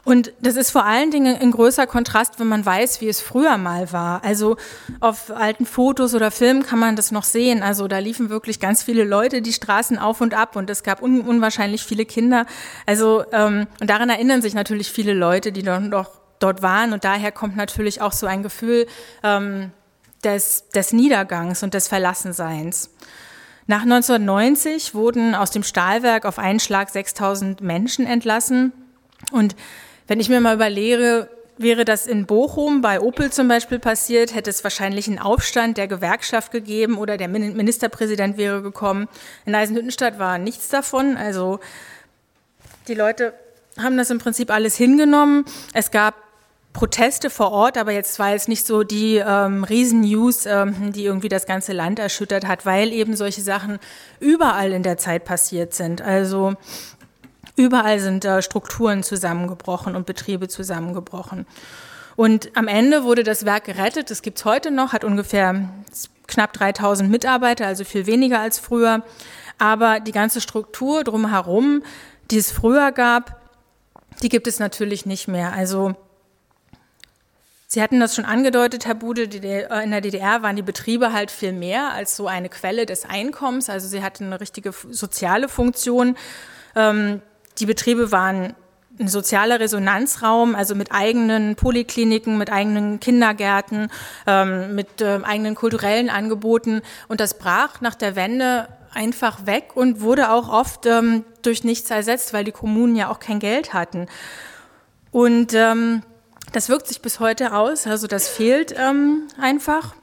[0.03, 3.57] Und das ist vor allen Dingen ein größer Kontrast, wenn man weiß, wie es früher
[3.57, 4.23] mal war.
[4.23, 4.57] Also
[4.99, 7.61] auf alten Fotos oder Filmen kann man das noch sehen.
[7.61, 11.03] Also da liefen wirklich ganz viele Leute die Straßen auf und ab und es gab
[11.03, 12.47] un unwahrscheinlich viele Kinder.
[12.87, 16.09] Also ähm, und daran erinnern sich natürlich viele Leute, die dann doch
[16.39, 16.93] dort waren.
[16.93, 18.87] Und daher kommt natürlich auch so ein Gefühl
[19.21, 19.71] ähm,
[20.23, 22.89] des, des Niedergangs und des Verlassenseins.
[23.67, 28.73] Nach 1990 wurden aus dem Stahlwerk auf einen Schlag 6000 Menschen entlassen.
[29.31, 29.55] Und
[30.11, 34.49] wenn ich mir mal überlege, wäre das in Bochum bei Opel zum Beispiel passiert, hätte
[34.49, 39.07] es wahrscheinlich einen Aufstand der Gewerkschaft gegeben oder der Ministerpräsident wäre gekommen.
[39.45, 41.15] In Eisenhüttenstadt war nichts davon.
[41.15, 41.61] Also
[42.89, 43.33] die Leute
[43.77, 45.45] haben das im Prinzip alles hingenommen.
[45.73, 46.15] Es gab
[46.73, 51.29] Proteste vor Ort, aber jetzt war es nicht so die ähm, Riesen-News, ähm, die irgendwie
[51.29, 53.79] das ganze Land erschüttert hat, weil eben solche Sachen
[54.19, 56.01] überall in der Zeit passiert sind.
[56.01, 56.55] Also
[57.55, 61.45] Überall sind äh, Strukturen zusammengebrochen und Betriebe zusammengebrochen.
[62.15, 64.11] Und am Ende wurde das Werk gerettet.
[64.11, 65.69] Das gibt es heute noch, hat ungefähr
[66.27, 69.03] knapp 3000 Mitarbeiter, also viel weniger als früher.
[69.57, 71.83] Aber die ganze Struktur drumherum,
[72.29, 73.41] die es früher gab,
[74.23, 75.53] die gibt es natürlich nicht mehr.
[75.53, 75.95] Also
[77.73, 81.31] Sie hatten das schon angedeutet, Herr Bude, äh, in der DDR waren die Betriebe halt
[81.31, 83.69] viel mehr als so eine Quelle des Einkommens.
[83.69, 86.17] Also sie hatten eine richtige soziale Funktion.
[86.75, 87.21] Ähm,
[87.61, 88.55] die Betriebe waren
[88.99, 93.89] ein sozialer Resonanzraum, also mit eigenen Polikliniken, mit eigenen Kindergärten,
[94.27, 96.81] ähm, mit äh, eigenen kulturellen Angeboten.
[97.07, 101.89] Und das brach nach der Wende einfach weg und wurde auch oft ähm, durch nichts
[101.89, 104.07] ersetzt, weil die Kommunen ja auch kein Geld hatten.
[105.11, 106.01] Und ähm,
[106.51, 109.95] das wirkt sich bis heute aus, also das fehlt ähm, einfach.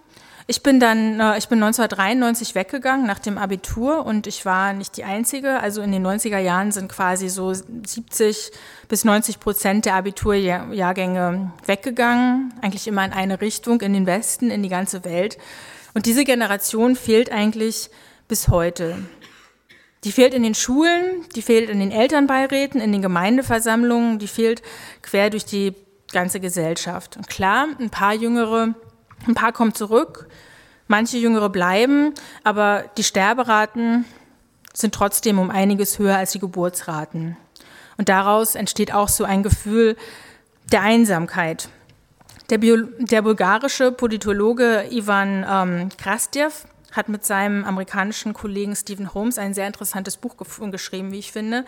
[0.51, 4.97] Ich bin dann, äh, ich bin 1993 weggegangen nach dem Abitur und ich war nicht
[4.97, 5.61] die Einzige.
[5.61, 8.51] Also in den 90er Jahren sind quasi so 70
[8.89, 14.63] bis 90 Prozent der Abiturjahrgänge weggegangen, eigentlich immer in eine Richtung, in den Westen, in
[14.63, 15.37] die ganze Welt.
[15.93, 17.91] Und diese Generation fehlt eigentlich
[18.27, 18.97] bis heute.
[20.05, 24.63] Die fehlt in den Schulen, die fehlt in den Elternbeiräten, in den Gemeindeversammlungen, die fehlt
[25.03, 25.75] quer durch die
[26.11, 27.19] ganze Gesellschaft.
[27.19, 28.75] Und klar, ein paar Jüngere
[29.27, 30.29] ein paar kommen zurück,
[30.87, 34.05] manche Jüngere bleiben, aber die Sterberaten
[34.73, 37.37] sind trotzdem um einiges höher als die Geburtsraten.
[37.97, 39.97] Und daraus entsteht auch so ein Gefühl
[40.73, 41.69] der Einsamkeit.
[42.51, 49.37] Der, Bio der bulgarische Politologe Ivan ähm, Krastjev hat mit seinem amerikanischen Kollegen Stephen Holmes
[49.37, 50.37] ein sehr interessantes Buch
[50.71, 51.65] geschrieben, wie ich finde.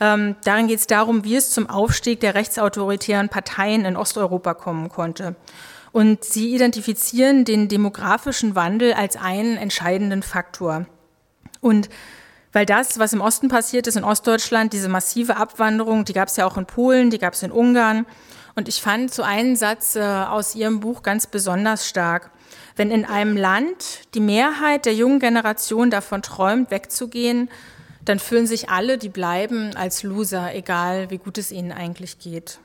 [0.00, 4.90] Ähm, darin geht es darum, wie es zum Aufstieg der rechtsautoritären Parteien in Osteuropa kommen
[4.90, 5.36] konnte.
[5.92, 10.86] Und sie identifizieren den demografischen Wandel als einen entscheidenden Faktor.
[11.60, 11.88] Und
[12.52, 16.36] weil das, was im Osten passiert ist, in Ostdeutschland, diese massive Abwanderung, die gab es
[16.36, 18.06] ja auch in Polen, die gab es in Ungarn.
[18.54, 22.30] Und ich fand so einen Satz äh, aus Ihrem Buch ganz besonders stark.
[22.74, 27.50] Wenn in einem Land die Mehrheit der jungen Generation davon träumt, wegzugehen,
[28.04, 32.58] dann fühlen sich alle, die bleiben, als Loser, egal wie gut es ihnen eigentlich geht.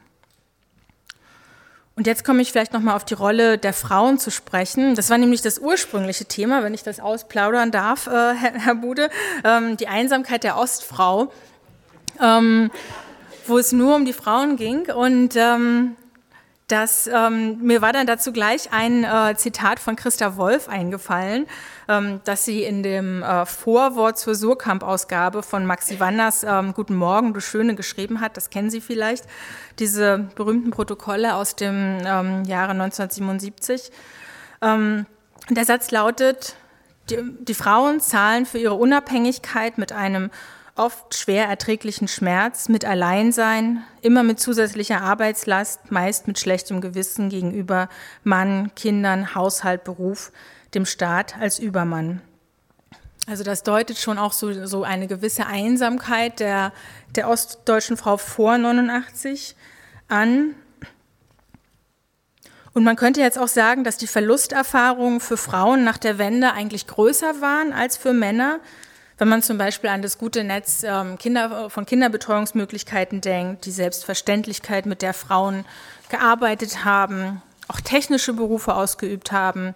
[1.96, 4.96] Und jetzt komme ich vielleicht nochmal auf die Rolle der Frauen zu sprechen.
[4.96, 9.10] Das war nämlich das ursprüngliche Thema, wenn ich das ausplaudern darf, äh, Herr, Herr, Bude,
[9.44, 11.32] ähm, die Einsamkeit der Ostfrau,
[12.20, 12.72] ähm,
[13.46, 14.90] wo es nur um die Frauen ging.
[14.92, 15.96] Und ähm,
[16.74, 21.46] das, ähm, mir war dann dazu gleich ein äh, Zitat von Christa Wolf eingefallen,
[21.88, 27.36] ähm, das sie in dem äh, Vorwort zur Surkamp-Ausgabe von Maxi Wanders ähm, Guten Morgen,
[27.36, 28.38] du Schöne geschrieben hat.
[28.38, 29.26] Das kennen Sie vielleicht,
[29.78, 33.92] diese berühmten Protokolle aus dem ähm, Jahre 1977.
[34.64, 35.06] Ähm,
[35.52, 36.56] der Satz lautet,
[37.12, 40.32] die, die Frauen zahlen für ihre Unabhängigkeit mit einem
[40.76, 47.90] oft schwer erträglichen Schmerz, mit Alleinsein, immer mit zusätzlicher Arbeitslast, meist mit schlechtem Gewissen gegenüber
[48.24, 50.32] Mann, Kindern, Haushalt, Beruf,
[50.74, 52.22] dem Staat als Übermann.
[53.28, 56.74] Also das deutet schon auch so, so eine gewisse Einsamkeit der,
[57.16, 59.56] der ostdeutschen Frau vor 89
[60.10, 60.56] an.
[62.74, 66.88] Und man könnte jetzt auch sagen, dass die Verlusterfahrungen für Frauen nach der Wende eigentlich
[66.88, 68.60] größer waren als für Männer.
[69.18, 74.86] Wenn man zum Beispiel an das gute Netz ähm, Kinder, von Kinderbetreuungsmöglichkeiten denkt, die Selbstverständlichkeit,
[74.86, 75.66] mit der Frauen
[76.10, 79.76] gearbeitet haben, auch technische Berufe ausgeübt haben,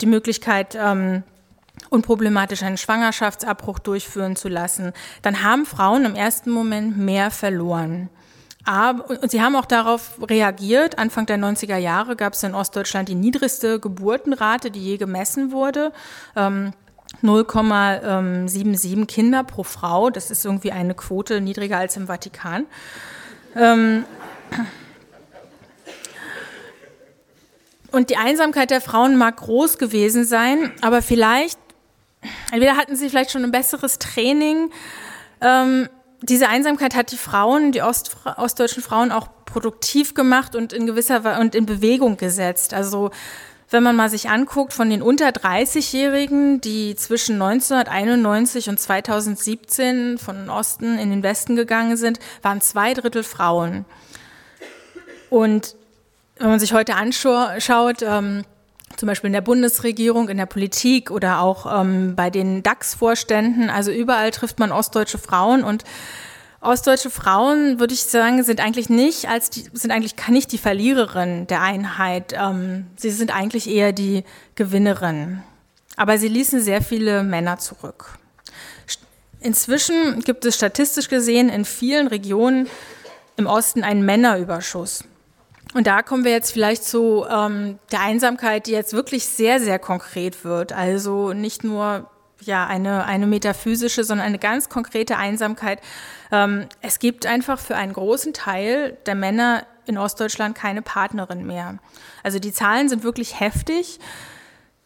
[0.00, 1.22] die Möglichkeit, ähm,
[1.90, 8.08] unproblematisch einen Schwangerschaftsabbruch durchführen zu lassen, dann haben Frauen im ersten Moment mehr verloren.
[8.64, 10.98] Aber, und sie haben auch darauf reagiert.
[10.98, 15.92] Anfang der 90er Jahre gab es in Ostdeutschland die niedrigste Geburtenrate, die je gemessen wurde.
[16.36, 16.72] Ähm,
[17.22, 20.10] 0,77 Kinder pro Frau.
[20.10, 22.66] Das ist irgendwie eine Quote niedriger als im Vatikan.
[23.56, 24.04] Ähm,
[27.90, 31.58] und die Einsamkeit der Frauen mag groß gewesen sein, aber vielleicht,
[32.52, 34.70] entweder hatten sie vielleicht schon ein besseres Training.
[35.40, 35.88] Ähm,
[36.20, 41.40] diese Einsamkeit hat die Frauen, die Ost, ostdeutschen Frauen auch produktiv gemacht und in gewisser
[41.40, 42.74] und in Bewegung gesetzt.
[42.74, 43.10] Also
[43.70, 50.48] wenn man mal sich anguckt, von den unter 30-Jährigen, die zwischen 1991 und 2017 von
[50.48, 53.84] Osten in den Westen gegangen sind, waren zwei Drittel Frauen.
[55.28, 55.76] Und
[56.38, 58.44] wenn man sich heute anschaut, ähm,
[58.96, 63.90] zum Beispiel in der Bundesregierung, in der Politik oder auch ähm, bei den DAX-Vorständen, also
[63.90, 65.84] überall trifft man ostdeutsche Frauen und
[66.60, 71.46] Ostdeutsche Frauen, würde ich sagen, sind eigentlich nicht als die, sind eigentlich nicht die Verliererin
[71.46, 72.34] der Einheit.
[72.36, 74.24] Ähm, sie sind eigentlich eher die
[74.56, 75.42] Gewinnerin.
[75.96, 78.18] Aber sie ließen sehr viele Männer zurück.
[79.40, 82.68] Inzwischen gibt es statistisch gesehen in vielen Regionen
[83.36, 85.04] im Osten einen Männerüberschuss.
[85.74, 89.78] Und da kommen wir jetzt vielleicht zu ähm, der Einsamkeit, die jetzt wirklich sehr, sehr
[89.78, 90.72] konkret wird.
[90.72, 92.10] Also nicht nur
[92.42, 95.80] ja, eine, eine metaphysische, sondern eine ganz konkrete Einsamkeit.
[96.30, 101.78] Ähm, es gibt einfach für einen großen Teil der Männer in Ostdeutschland keine Partnerin mehr.
[102.22, 103.98] Also die Zahlen sind wirklich heftig.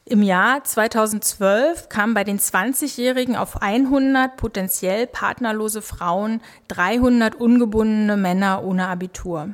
[0.04, 8.64] Im Jahr 2012 kamen bei den 20-Jährigen auf 100 potenziell partnerlose Frauen 300 ungebundene Männer
[8.64, 9.50] ohne Abitur.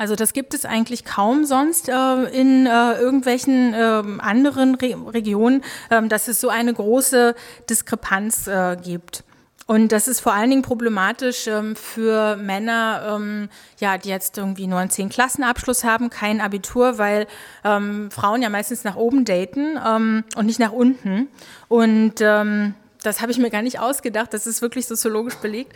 [0.00, 1.92] Also das gibt es eigentlich kaum sonst äh,
[2.32, 7.34] in äh, irgendwelchen äh, anderen Re Regionen, ähm, dass es so eine große
[7.68, 9.24] Diskrepanz äh, gibt.
[9.66, 14.68] Und das ist vor allen Dingen problematisch ähm, für Männer, ähm, ja, die jetzt irgendwie
[14.68, 17.26] nur einen Zehn-Klassenabschluss haben, kein Abitur, weil
[17.62, 21.28] ähm, Frauen ja meistens nach oben daten ähm, und nicht nach unten.
[21.68, 25.74] Und ähm, das habe ich mir gar nicht ausgedacht, das ist wirklich soziologisch belegt.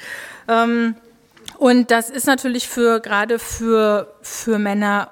[0.48, 0.96] Ähm,
[1.58, 5.10] und das ist natürlich für gerade für, für Männer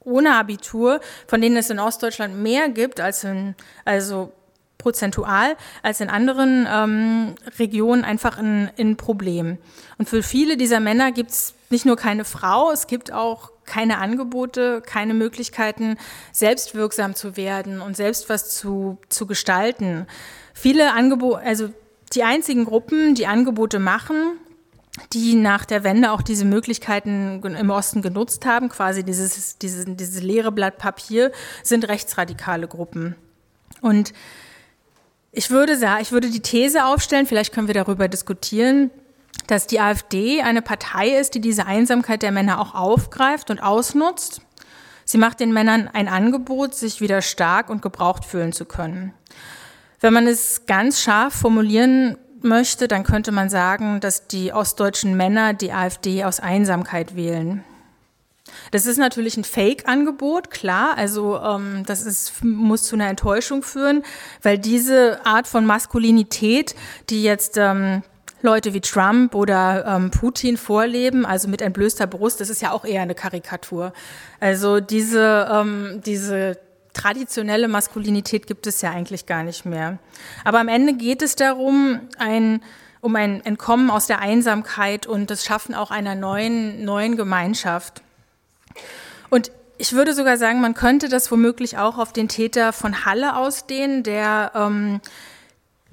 [0.00, 3.54] ohne Abitur, von denen es in Ostdeutschland mehr gibt als in,
[3.84, 4.32] also
[4.78, 9.56] prozentual als in anderen ähm, Regionen einfach ein, ein Problem.
[9.96, 13.96] Und für viele dieser Männer gibt es nicht nur keine Frau, es gibt auch keine
[13.96, 15.96] Angebote, keine Möglichkeiten,
[16.32, 20.06] selbstwirksam zu werden und selbst was zu, zu gestalten.
[20.52, 21.70] Viele Angebote, also
[22.14, 24.38] die einzigen Gruppen, die Angebote machen,
[25.12, 30.22] die nach der Wende auch diese Möglichkeiten im Osten genutzt haben, quasi dieses, dieses, dieses
[30.22, 33.16] leere Blatt Papier, sind rechtsradikale Gruppen.
[33.80, 34.12] Und
[35.32, 38.90] ich würde sagen, ich würde die These aufstellen, vielleicht können wir darüber diskutieren,
[39.48, 44.42] dass die AfD eine Partei ist, die diese Einsamkeit der Männer auch aufgreift und ausnutzt.
[45.04, 49.12] Sie macht den Männern ein Angebot, sich wieder stark und gebraucht fühlen zu können.
[50.00, 55.54] Wenn man es ganz scharf formulieren möchte, dann könnte man sagen, dass die ostdeutschen Männer
[55.54, 57.64] die AfD aus Einsamkeit wählen.
[58.70, 60.96] Das ist natürlich ein Fake-Angebot, klar.
[60.96, 64.02] Also ähm, das ist, muss zu einer Enttäuschung führen,
[64.42, 66.74] weil diese Art von Maskulinität,
[67.10, 68.02] die jetzt ähm,
[68.42, 72.84] Leute wie Trump oder ähm, Putin vorleben, also mit entblößter Brust, das ist ja auch
[72.84, 73.92] eher eine Karikatur.
[74.38, 76.58] Also diese, ähm, diese
[76.94, 79.98] traditionelle Maskulinität gibt es ja eigentlich gar nicht mehr.
[80.44, 82.62] Aber am Ende geht es darum, ein,
[83.00, 88.02] um ein Entkommen aus der Einsamkeit und das Schaffen auch einer neuen, neuen Gemeinschaft.
[89.28, 93.36] Und ich würde sogar sagen, man könnte das womöglich auch auf den Täter von Halle
[93.36, 95.00] ausdehnen, der ähm,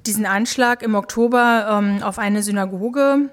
[0.05, 3.29] diesen Anschlag im Oktober ähm, auf eine Synagoge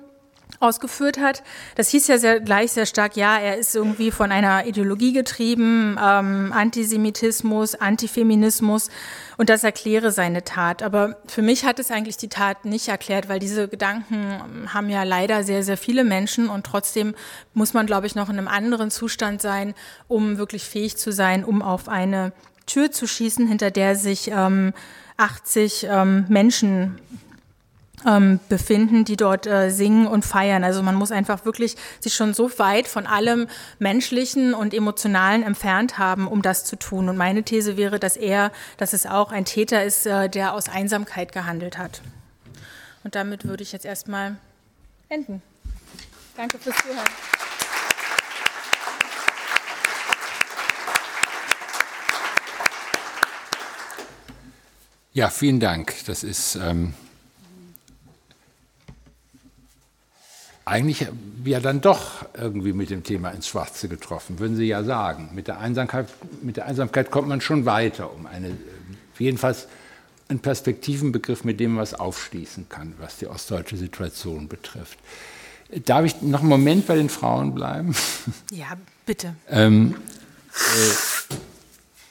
[0.61, 1.43] ausgeführt hat.
[1.77, 5.97] Das hieß ja sehr, gleich sehr stark, ja, er ist irgendwie von einer Ideologie getrieben,
[6.03, 8.91] ähm, Antisemitismus, Antifeminismus
[9.37, 10.83] und das erkläre seine Tat.
[10.83, 15.05] Aber für mich hat es eigentlich die Tat nicht erklärt, weil diese Gedanken haben ja
[15.05, 17.15] leider sehr, sehr viele Menschen und trotzdem
[17.55, 19.75] muss man, glaube ich, noch in einem anderen Zustand sein,
[20.09, 22.33] um wirklich fähig zu sein, um auf eine
[22.67, 24.73] Tür zu schießen, hinter der sich ähm,
[25.17, 27.01] 80 ähm, Menschen
[28.07, 30.65] ähm, befinden, die dort äh, singen und feiern.
[30.65, 35.99] Also man muss einfach wirklich sich schon so weit von allem Menschlichen und Emotionalen entfernt
[35.99, 37.09] haben, um das zu tun.
[37.09, 40.69] Und meine These wäre, dass er, dass es auch ein Täter ist, äh, der aus
[40.69, 42.03] Einsamkeit gehandelt hat.
[43.05, 44.37] Und damit würde ich jetzt erstmal
[45.09, 45.43] enden.
[46.37, 47.05] Danke fürs Zuhören.
[55.13, 55.95] Ja, vielen Dank.
[56.07, 56.95] Das ist ähm,
[60.69, 61.07] eigentlich
[61.45, 65.31] ja dann doch irgendwie mit dem Thema ins Schwarze getroffen, würden Sie ja sagen.
[65.35, 66.07] Mit der Einsamkeit,
[66.43, 68.57] mit der Einsamkeit kommt man schon weiter, um eine,
[69.19, 69.67] jedenfalls
[70.29, 74.99] einen Perspektivenbegriff, mit dem man was aufschließen kann, was die ostdeutsche Situation betrifft.
[75.85, 77.95] Darf ich noch einen Moment bei den Frauen bleiben?
[78.51, 79.35] Ja, bitte.
[79.49, 79.95] ähm,
[80.55, 81.18] äh,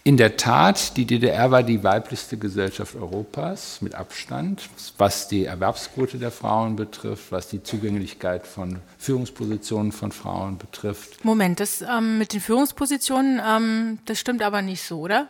[0.08, 6.18] in der Tat, die DDR war die weiblichste Gesellschaft Europas mit Abstand, was die Erwerbsquote
[6.18, 11.26] der Frauen betrifft, was die Zugänglichkeit von Führungspositionen von Frauen betrifft.
[11.26, 15.28] Moment, das ähm, mit den Führungspositionen, ähm, das stimmt aber nicht so, oder?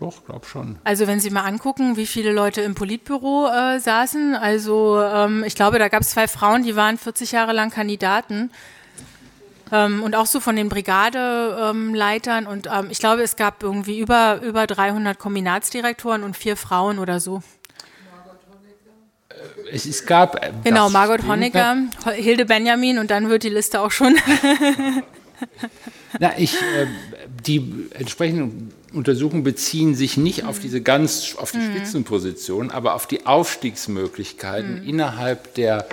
[0.00, 0.78] Doch, glaub schon.
[0.84, 5.54] Also wenn Sie mal angucken, wie viele Leute im Politbüro äh, saßen, also ähm, ich
[5.54, 8.50] glaube, da gab es zwei Frauen, die waren 40 Jahre lang Kandidaten.
[9.72, 12.46] Ähm, und auch so von den Brigadeleitern.
[12.46, 17.20] und ähm, ich glaube, es gab irgendwie über, über 300 Kombinatsdirektoren und vier Frauen oder
[17.20, 17.42] so.
[19.70, 20.42] Es, es gab.
[20.42, 21.76] Äh, genau, Margot Honecker,
[22.14, 24.16] Hilde Benjamin und dann wird die Liste auch schon.
[26.20, 26.86] Na, ich, äh,
[27.44, 30.48] die entsprechenden Untersuchungen beziehen sich nicht mhm.
[30.48, 31.74] auf diese ganz, auf die mhm.
[31.74, 34.88] Spitzenposition, aber auf die Aufstiegsmöglichkeiten mhm.
[34.88, 35.86] innerhalb der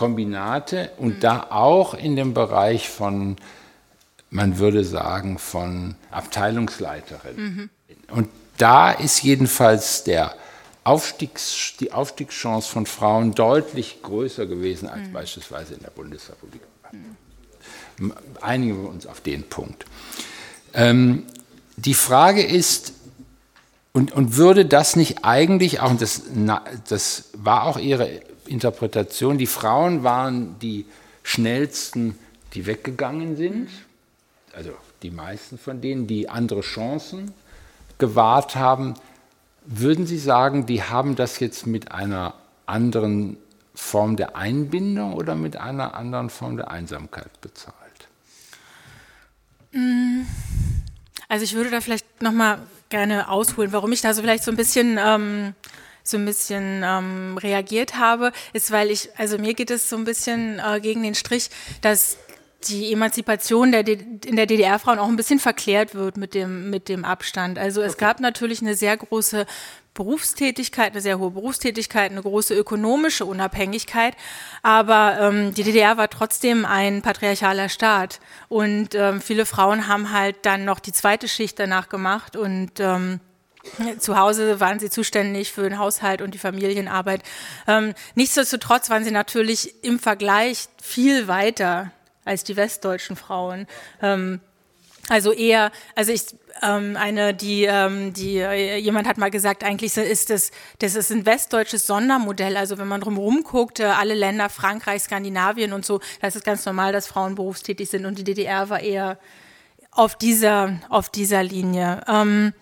[0.00, 1.20] Kombinate und mhm.
[1.20, 3.36] da auch in dem Bereich von,
[4.30, 7.36] man würde sagen, von Abteilungsleiterin.
[7.36, 7.70] Mhm.
[8.08, 10.34] Und da ist jedenfalls der
[10.84, 15.12] Aufstiegs, die Aufstiegschance von Frauen deutlich größer gewesen als mhm.
[15.12, 16.62] beispielsweise in der Bundesrepublik.
[18.40, 19.84] Einigen wir uns auf den Punkt.
[20.72, 21.26] Ähm,
[21.76, 22.94] die Frage ist,
[23.92, 26.22] und, und würde das nicht eigentlich auch, und das,
[26.88, 30.86] das war auch ihre Interpretation, die Frauen waren die
[31.22, 32.18] schnellsten,
[32.54, 33.68] die weggegangen sind,
[34.54, 34.72] also
[35.02, 37.32] die meisten von denen, die andere Chancen
[37.98, 38.94] gewahrt haben.
[39.64, 42.34] Würden Sie sagen, die haben das jetzt mit einer
[42.66, 43.36] anderen
[43.74, 47.76] Form der Einbindung oder mit einer anderen Form der Einsamkeit bezahlt?
[51.28, 54.50] Also ich würde da vielleicht noch mal gerne ausholen, warum ich da so vielleicht so
[54.50, 55.54] ein bisschen ähm,
[56.02, 60.04] so ein bisschen ähm, reagiert habe, ist, weil ich, also mir geht es so ein
[60.04, 62.16] bisschen äh, gegen den Strich, dass
[62.68, 67.04] die Emanzipation der in der DDR-Frauen auch ein bisschen verklärt wird mit dem, mit dem
[67.04, 67.58] Abstand.
[67.58, 68.04] Also es okay.
[68.04, 69.46] gab natürlich eine sehr große
[69.94, 74.14] Berufstätigkeit, eine sehr hohe Berufstätigkeit, eine große ökonomische Unabhängigkeit,
[74.62, 80.36] aber ähm, die DDR war trotzdem ein patriarchaler Staat und ähm, viele Frauen haben halt
[80.42, 83.20] dann noch die zweite Schicht danach gemacht und ähm,
[83.98, 87.22] zu Hause waren sie zuständig für den Haushalt und die Familienarbeit.
[87.66, 91.92] Ähm, nichtsdestotrotz waren sie natürlich im Vergleich viel weiter
[92.24, 93.66] als die westdeutschen Frauen.
[94.02, 94.40] Ähm,
[95.08, 96.22] also eher, also ich,
[96.62, 101.26] ähm, eine, die, ähm, die, jemand hat mal gesagt, eigentlich ist das, das ist ein
[101.26, 102.56] westdeutsches Sondermodell.
[102.56, 106.64] Also wenn man drumherum guckt, äh, alle Länder, Frankreich, Skandinavien und so, da ist ganz
[106.64, 109.18] normal, dass Frauen berufstätig sind und die DDR war eher
[109.90, 112.02] auf dieser, auf dieser Linie.
[112.06, 112.52] Ähm,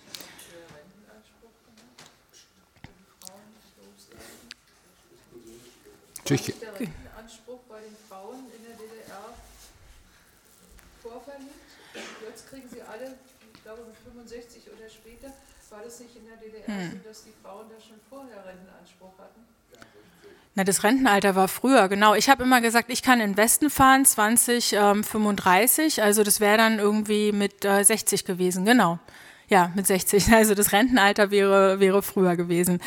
[6.30, 6.90] Natürlich.
[7.16, 9.34] Anspruch bei den Frauen in der DDR
[11.02, 11.52] vorverlegt.
[12.28, 13.14] Jetzt kriegen sie alle,
[13.54, 15.32] ich glaube mit 65 oder später,
[15.70, 16.90] war das nicht in der DDR hm.
[16.92, 19.44] so, dass die Frauen da schon vorher Rentenanspruch hatten?
[20.54, 22.14] Na, das Rentenalter war früher, genau.
[22.14, 26.56] Ich habe immer gesagt, ich kann in den Westen fahren, 2035, ähm, also das wäre
[26.56, 28.98] dann irgendwie mit äh, 60 gewesen, genau.
[29.48, 30.28] Ja, mit 60.
[30.32, 32.80] Also das Rentenalter wäre, wäre früher gewesen.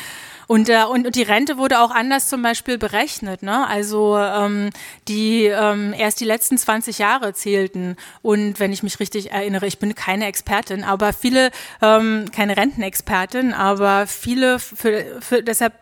[0.46, 3.42] Und, äh, und, und die Rente wurde auch anders zum Beispiel berechnet.
[3.42, 3.66] Ne?
[3.66, 4.70] Also ähm,
[5.08, 7.96] die ähm, erst die letzten 20 Jahre zählten.
[8.22, 11.50] Und wenn ich mich richtig erinnere, ich bin keine Expertin, aber viele,
[11.80, 15.74] ähm, keine Rentenexpertin, aber viele, für, für, deshalb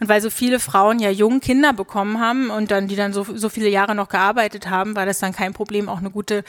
[0.00, 3.24] und weil so viele Frauen ja jung Kinder bekommen haben und dann, die dann so,
[3.34, 6.42] so viele Jahre noch gearbeitet haben, war das dann kein Problem, auch eine gute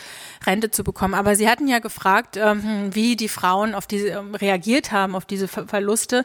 [0.47, 1.13] Rente zu bekommen.
[1.13, 5.25] Aber Sie hatten ja gefragt, ähm, wie die Frauen auf diese ähm, reagiert haben, auf
[5.25, 6.23] diese Ver Verluste.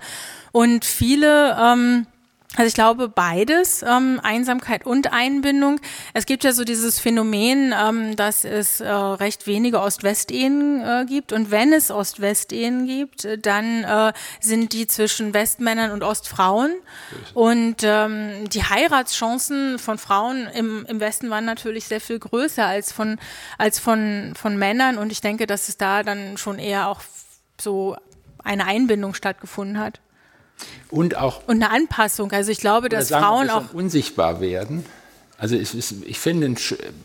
[0.52, 2.06] Und viele ähm,
[2.54, 5.78] Also ich glaube beides, ähm, Einsamkeit und Einbindung.
[6.14, 11.32] Es gibt ja so dieses Phänomen, ähm, dass es äh, recht wenige Ost-West-Ehen äh, gibt.
[11.32, 16.72] Und wenn es Ost-West-Ehen gibt, äh, dann äh, sind die zwischen Westmännern und Ostfrauen.
[17.34, 22.90] Und ähm, die Heiratschancen von Frauen im, im Westen waren natürlich sehr viel größer als
[22.90, 23.18] von,
[23.58, 24.96] als von, von Männern.
[24.96, 27.02] Und ich denke, dass es da dann schon eher auch
[27.60, 27.96] so
[28.42, 30.00] eine Einbindung stattgefunden hat.
[30.90, 31.46] Und auch.
[31.46, 32.32] Und eine Anpassung.
[32.32, 33.74] Also ich glaube, dass sagen, Frauen auch.
[33.74, 34.84] unsichtbar werden.
[35.38, 35.74] Also ich,
[36.06, 36.54] ich finde,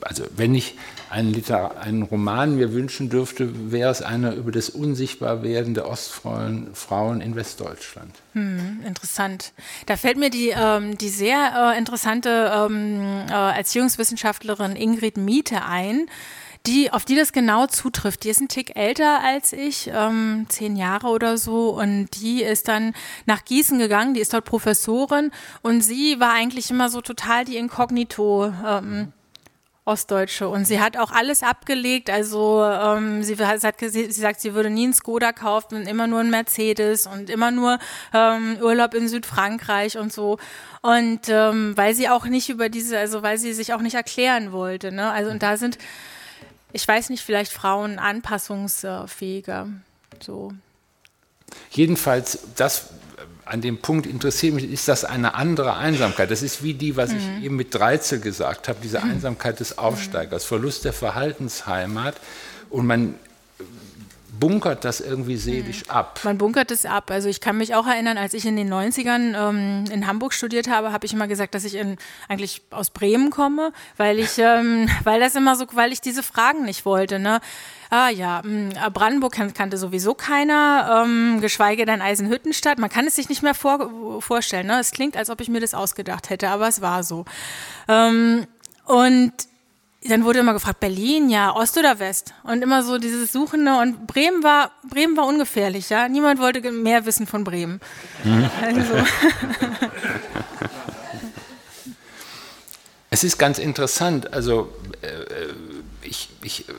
[0.01, 0.77] also wenn ich
[1.09, 6.73] einen, Liter, einen Roman mir wünschen dürfte, wäre es einer über das Unsichtbarwerden der Ostfrauen
[6.73, 8.15] Frauen in Westdeutschland.
[8.31, 9.51] Hm, interessant.
[9.85, 16.07] Da fällt mir die, ähm, die sehr äh, interessante ähm, äh, Erziehungswissenschaftlerin Ingrid Miete ein,
[16.65, 18.23] die, auf die das genau zutrifft.
[18.23, 22.67] Die ist ein Tick älter als ich, ähm, zehn Jahre oder so, und die ist
[22.67, 22.93] dann
[23.25, 25.31] nach Gießen gegangen, die ist dort Professorin
[25.61, 28.53] und sie war eigentlich immer so total die Inkognito.
[28.65, 29.13] Ähm,
[29.83, 32.11] Ostdeutsche und sie hat auch alles abgelegt.
[32.11, 36.29] Also ähm, sie, hat, sie, sagt, sie würde nie einen Skoda kaufen, immer nur einen
[36.29, 37.79] Mercedes und immer nur
[38.13, 40.37] ähm, Urlaub in Südfrankreich und so.
[40.81, 44.51] Und ähm, weil sie auch nicht über diese, also weil sie sich auch nicht erklären
[44.51, 44.91] wollte.
[44.91, 45.09] Ne?
[45.09, 45.79] Also und da sind
[46.73, 49.67] ich weiß nicht, vielleicht Frauen anpassungsfähiger.
[50.19, 50.53] So.
[51.71, 52.89] Jedenfalls, das
[53.45, 56.31] an dem Punkt interessiert mich, ist das eine andere Einsamkeit.
[56.31, 57.17] Das ist wie die, was mhm.
[57.17, 59.11] ich eben mit Dreizel gesagt habe, diese mhm.
[59.11, 62.15] Einsamkeit des Aufsteigers, Verlust der Verhaltensheimat.
[62.69, 63.15] Und man
[64.41, 65.91] bunkert das irgendwie seelisch mhm.
[65.91, 66.19] ab.
[66.23, 67.11] Man bunkert es ab.
[67.11, 70.67] Also ich kann mich auch erinnern, als ich in den 90ern ähm, in Hamburg studiert
[70.67, 74.89] habe, habe ich immer gesagt, dass ich in, eigentlich aus Bremen komme, weil ich, ähm,
[75.03, 77.19] weil das immer so, weil ich diese Fragen nicht wollte.
[77.19, 77.39] Ne?
[77.91, 82.79] Ah ja, hm, Brandenburg kan kannte sowieso keiner, ähm, geschweige denn Eisenhüttenstadt.
[82.79, 84.67] Man kann es sich nicht mehr vor vorstellen.
[84.67, 84.79] Ne?
[84.79, 87.25] Es klingt, als ob ich mir das ausgedacht hätte, aber es war so.
[87.87, 88.47] Ähm,
[88.85, 89.33] und
[90.03, 92.33] dann wurde immer gefragt, Berlin, ja, Ost oder West?
[92.43, 93.77] Und immer so dieses Suchende.
[93.79, 96.07] Und Bremen war, Bremen war ungefährlich, ja.
[96.07, 97.79] Niemand wollte mehr wissen von Bremen.
[98.23, 98.49] Mhm.
[98.61, 98.93] Also.
[103.13, 105.07] Es ist ganz interessant, also äh,
[106.01, 106.73] ich, ich, äh,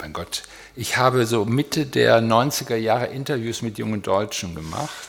[0.00, 0.42] mein Gott,
[0.74, 5.08] ich habe so Mitte der 90er Jahre Interviews mit jungen Deutschen gemacht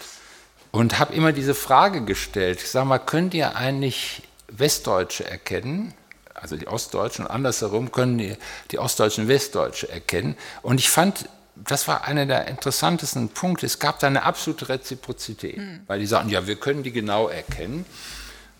[0.71, 5.95] und habe immer diese Frage gestellt, sag mal, könnt ihr eigentlich Westdeutsche erkennen?
[6.35, 8.37] Also die Ostdeutschen und andersherum können die,
[8.71, 10.35] die Ostdeutschen Westdeutsche erkennen.
[10.61, 13.65] Und ich fand, das war einer der interessantesten Punkte.
[13.65, 15.81] Es gab da eine absolute Reziprozität, mhm.
[15.87, 17.85] weil die sagten, ja, wir können die genau erkennen.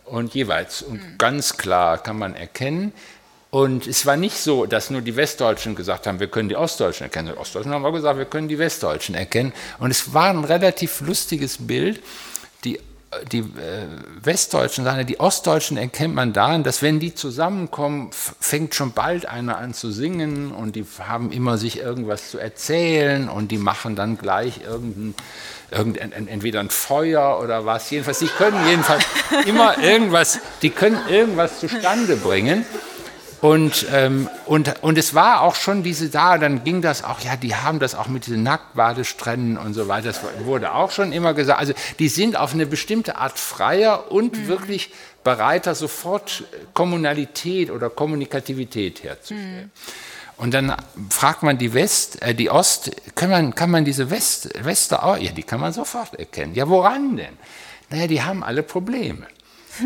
[0.06, 1.18] Und jeweils, und mhm.
[1.18, 2.94] ganz klar kann man erkennen.
[3.50, 7.06] Und es war nicht so, dass nur die Westdeutschen gesagt haben, wir können die Ostdeutschen
[7.06, 7.30] erkennen.
[7.34, 9.54] Die Ostdeutschen haben auch gesagt, wir können die Westdeutschen erkennen.
[9.80, 12.02] Und es war ein relativ lustiges Bild.
[13.32, 13.88] Die äh,
[14.22, 19.58] Westdeutschen sagen, die Ostdeutschen erkennt man daran, dass wenn die zusammenkommen, fängt schon bald einer
[19.58, 24.18] an zu singen und die haben immer sich irgendwas zu erzählen und die machen dann
[24.18, 25.16] gleich irgendein,
[25.72, 27.90] irgendein entweder ein Feuer oder was.
[27.90, 29.06] Jedenfalls, die können jedenfalls
[29.46, 32.66] immer irgendwas, die können irgendwas zustande bringen.
[33.42, 37.36] Und, ähm, und, und es war auch schon diese da, dann ging das auch, ja,
[37.36, 41.34] die haben das auch mit diesen Nacktbadestränden und so weiter, das wurde auch schon immer
[41.34, 41.60] gesagt.
[41.60, 44.48] Also die sind auf eine bestimmte Art freier und mhm.
[44.48, 44.92] wirklich
[45.24, 49.66] bereiter, sofort Kommunalität oder Kommunikativität herzustellen.
[49.66, 49.72] Mhm.
[50.38, 50.76] Und dann
[51.10, 55.18] fragt man die West, äh, die Ost, kann man, kann man diese West, Wester auch,
[55.18, 56.54] ja, die kann man sofort erkennen.
[56.56, 57.38] Ja, woran denn?
[57.90, 59.28] Naja, die haben alle Probleme.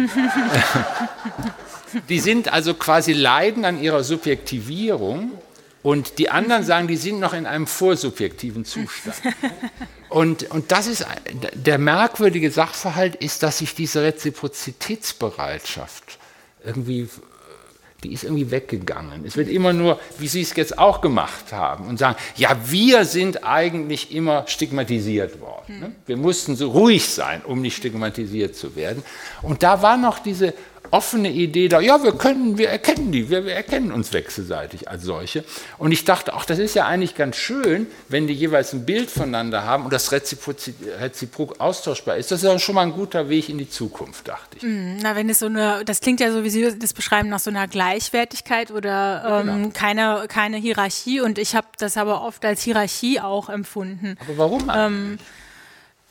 [2.10, 5.32] Die sind also quasi leiden an ihrer Subjektivierung
[5.82, 9.16] und die anderen sagen, die sind noch in einem vorsubjektiven Zustand.
[10.10, 11.06] Und, und das ist
[11.54, 16.18] der merkwürdige Sachverhalt ist, dass sich diese Reziprozitätsbereitschaft
[16.66, 17.08] irgendwie
[18.04, 19.26] die ist irgendwie weggegangen.
[19.26, 23.06] Es wird immer nur, wie Sie es jetzt auch gemacht haben, und sagen, ja, wir
[23.06, 25.80] sind eigentlich immer stigmatisiert worden.
[25.80, 25.92] Ne?
[26.06, 29.04] Wir mussten so ruhig sein, um nicht stigmatisiert zu werden.
[29.42, 30.54] Und da war noch diese
[30.92, 35.04] offene Idee da, ja, wir können, wir erkennen die, wir, wir, erkennen uns wechselseitig als
[35.04, 35.44] solche.
[35.78, 39.10] Und ich dachte, auch das ist ja eigentlich ganz schön, wenn die jeweils ein Bild
[39.10, 42.32] voneinander haben und das reziprok austauschbar ist.
[42.32, 44.64] Das ist ja schon mal ein guter Weg in die Zukunft, dachte ich.
[44.64, 47.40] Mm, na, wenn es so eine, das klingt ja so, wie Sie das beschreiben, nach
[47.40, 49.70] so einer Gleichwertigkeit oder ähm, genau.
[49.74, 51.22] keine, keine Hierarchie.
[51.22, 54.18] Und ich habe das aber oft als Hierarchie auch empfunden.
[54.22, 55.12] Aber warum eigentlich?
[55.12, 55.20] Ähm,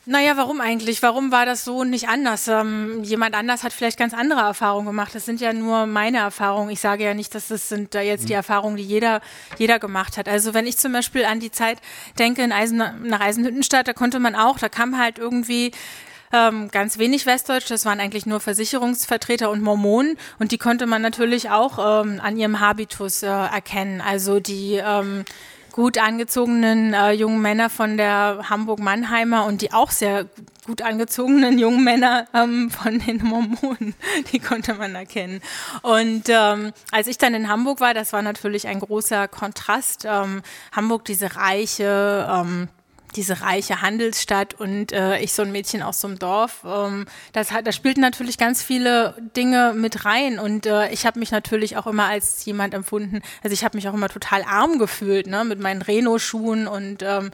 [0.09, 1.03] naja, warum eigentlich?
[1.03, 2.49] Warum war das so und nicht anders?
[2.49, 5.15] Ähm, jemand anders hat vielleicht ganz andere Erfahrungen gemacht.
[5.15, 6.71] Das sind ja nur meine Erfahrungen.
[6.71, 8.39] Ich sage ja nicht, dass das sind da jetzt die mhm.
[8.39, 9.21] Erfahrungen, die jeder,
[9.59, 10.27] jeder gemacht hat.
[10.27, 11.79] Also wenn ich zum Beispiel an die Zeit
[12.19, 15.73] denke in Eisen, nach Eisenhüttenstadt, da konnte man auch, da kam halt irgendwie
[16.33, 17.71] ähm, ganz wenig Westdeutsch.
[17.71, 20.17] Das waren eigentlich nur Versicherungsvertreter und Mormonen.
[20.39, 24.01] Und die konnte man natürlich auch ähm, an ihrem Habitus äh, erkennen.
[24.01, 25.27] Also die ähm,
[25.79, 30.27] gut angezogenen äh, jungen Männer von der Hamburg-Mannheimer und die auch sehr
[30.67, 33.95] gut angezogenen jungen Männer ähm, von den Mormonen,
[34.33, 35.41] die konnte man erkennen.
[35.83, 40.05] Und ähm, als ich dann in Hamburg war, das war natürlich ein großer Kontrast.
[40.05, 42.67] Ähm, Hamburg, diese reiche, ähm,
[43.17, 46.65] diese reiche Handelsstadt und äh, ich so ein Mädchen aus so einem Dorf.
[46.65, 51.19] Ähm, das hat, da spielten natürlich ganz viele Dinge mit rein und äh, ich habe
[51.19, 53.23] mich natürlich auch immer als jemand empfunden.
[53.43, 57.31] Also ich habe mich auch immer total arm gefühlt, ne, mit meinen Reno-Schuhen und ähm,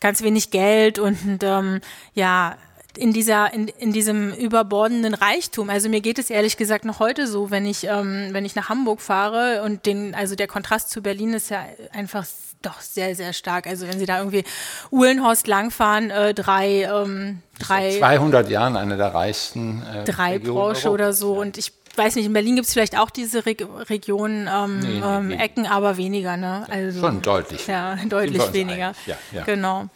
[0.00, 1.80] ganz wenig Geld und ähm,
[2.14, 2.56] ja
[2.96, 5.70] in dieser in, in diesem überbordenden Reichtum.
[5.70, 8.68] Also mir geht es ehrlich gesagt noch heute so, wenn ich ähm, wenn ich nach
[8.68, 12.24] Hamburg fahre und den also der Kontrast zu Berlin ist ja einfach
[12.66, 13.66] doch sehr sehr stark.
[13.66, 14.44] Also wenn Sie da irgendwie
[14.90, 21.12] Uhlenhorst langfahren, äh, drei ähm, drei 200 Jahren eine der reichsten äh, drei Porsche oder
[21.12, 21.40] so ja.
[21.40, 23.56] und ich weiß nicht, in Berlin gibt es vielleicht auch diese Re
[23.88, 25.36] Regionen, ähm, nee, nee, ähm, nee.
[25.36, 26.66] Ecken, aber weniger, ne?
[26.68, 27.66] Also, Schon deutlich.
[27.66, 28.92] Ja, deutlich weniger.
[29.06, 29.44] Ja, ja.
[29.44, 29.86] Genau.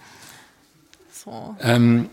[1.13, 1.55] So.
[1.61, 2.09] Ähm,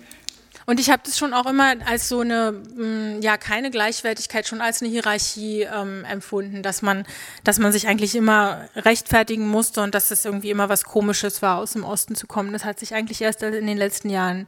[0.67, 4.59] und ich habe das schon auch immer als so eine, mm, ja, keine Gleichwertigkeit, schon
[4.59, 7.05] als eine Hierarchie ähm, empfunden, dass man,
[7.45, 11.57] dass man sich eigentlich immer rechtfertigen musste und dass es irgendwie immer was Komisches war,
[11.59, 12.51] aus dem Osten zu kommen.
[12.51, 14.47] Das hat sich eigentlich erst in den letzten Jahren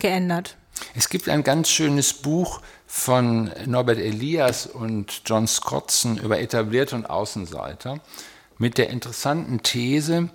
[0.00, 0.56] geändert.
[0.96, 7.06] Es gibt ein ganz schönes Buch von Norbert Elias und John Scottson über Etablierte und
[7.06, 8.00] Außenseiter
[8.58, 10.28] mit der interessanten These,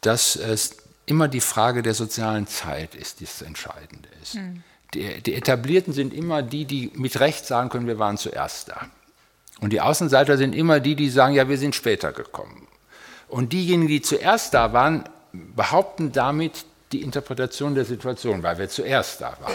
[0.00, 4.34] dass es immer die Frage der sozialen Zeit ist, die das Entscheidende ist.
[4.36, 4.62] Mhm.
[4.94, 8.86] Die, die, Etablierten sind immer die, die mit Recht sagen können, wir waren zuerst da.
[9.60, 12.66] Und die Außenseiter sind immer die, die sagen, ja, wir sind später gekommen.
[13.28, 19.20] Und diejenigen, die zuerst da waren, behaupten damit die Interpretation der Situation, weil wir zuerst
[19.20, 19.54] da waren.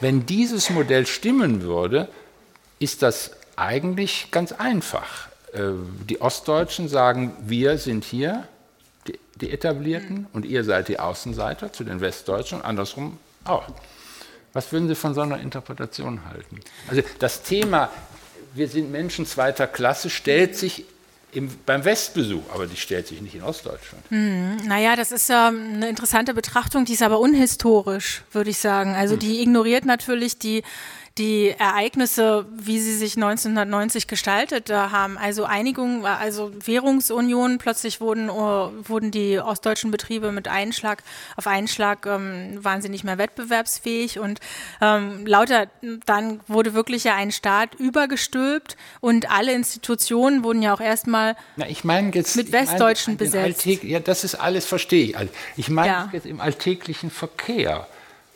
[0.00, 2.08] Wenn dieses Modell stimmen würde,
[2.78, 5.28] ist das eigentlich ganz einfach.
[5.52, 5.70] Äh,
[6.08, 8.48] die Ostdeutschen sagen, wir sind hier,
[9.40, 10.26] die Etablierten mhm.
[10.32, 13.64] und ihr seid die Außenseiter zu den Westdeutschen und andersrum auch.
[14.52, 16.60] Was würden Sie von so einer Interpretation halten?
[16.88, 17.90] Also das Thema,
[18.54, 20.84] wir sind Menschen zweiter Klasse, stellt sich
[21.32, 24.04] im, beim Westbesuch, aber die stellt sich nicht in Ostdeutschland.
[24.08, 28.94] Hm, naja, das ist ähm, eine interessante Betrachtung, die ist aber unhistorisch, würde ich sagen.
[28.94, 29.18] Also hm.
[29.18, 30.62] die ignoriert natürlich die
[31.18, 35.16] die Ereignisse, wie sie sich 1990 gestaltet haben.
[35.16, 41.04] Also Einigung, also Währungsunion, plötzlich wurden, oh, wurden die ostdeutschen Betriebe mit Einschlag
[41.36, 44.40] auf Einschlag ähm, waren sie nicht mehr wettbewerbsfähig und
[44.80, 45.66] ähm, lauter
[46.06, 51.36] dann wurde wirklich ja ein Staat übergestülpt und alle Institutionen wurden ja auch erstmal
[51.68, 53.44] ich mein mit Westdeutschen ich mein, besetzt.
[53.44, 55.16] Alltäg, ja, das ist alles, verstehe ich.
[55.16, 56.10] Also ich meine ja.
[56.12, 57.86] jetzt im alltäglichen Verkehr.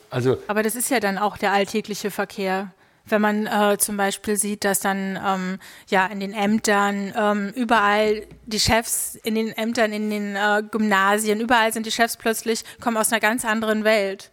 [0.09, 2.71] Also Aber das ist ja dann auch der alltägliche Verkehr.
[3.05, 8.23] Wenn man äh, zum Beispiel sieht, dass dann ähm, ja in den Ämtern ähm, überall
[8.45, 12.97] die Chefs in den Ämtern, in den äh, Gymnasien, überall sind die Chefs plötzlich kommen
[12.97, 14.31] aus einer ganz anderen Welt.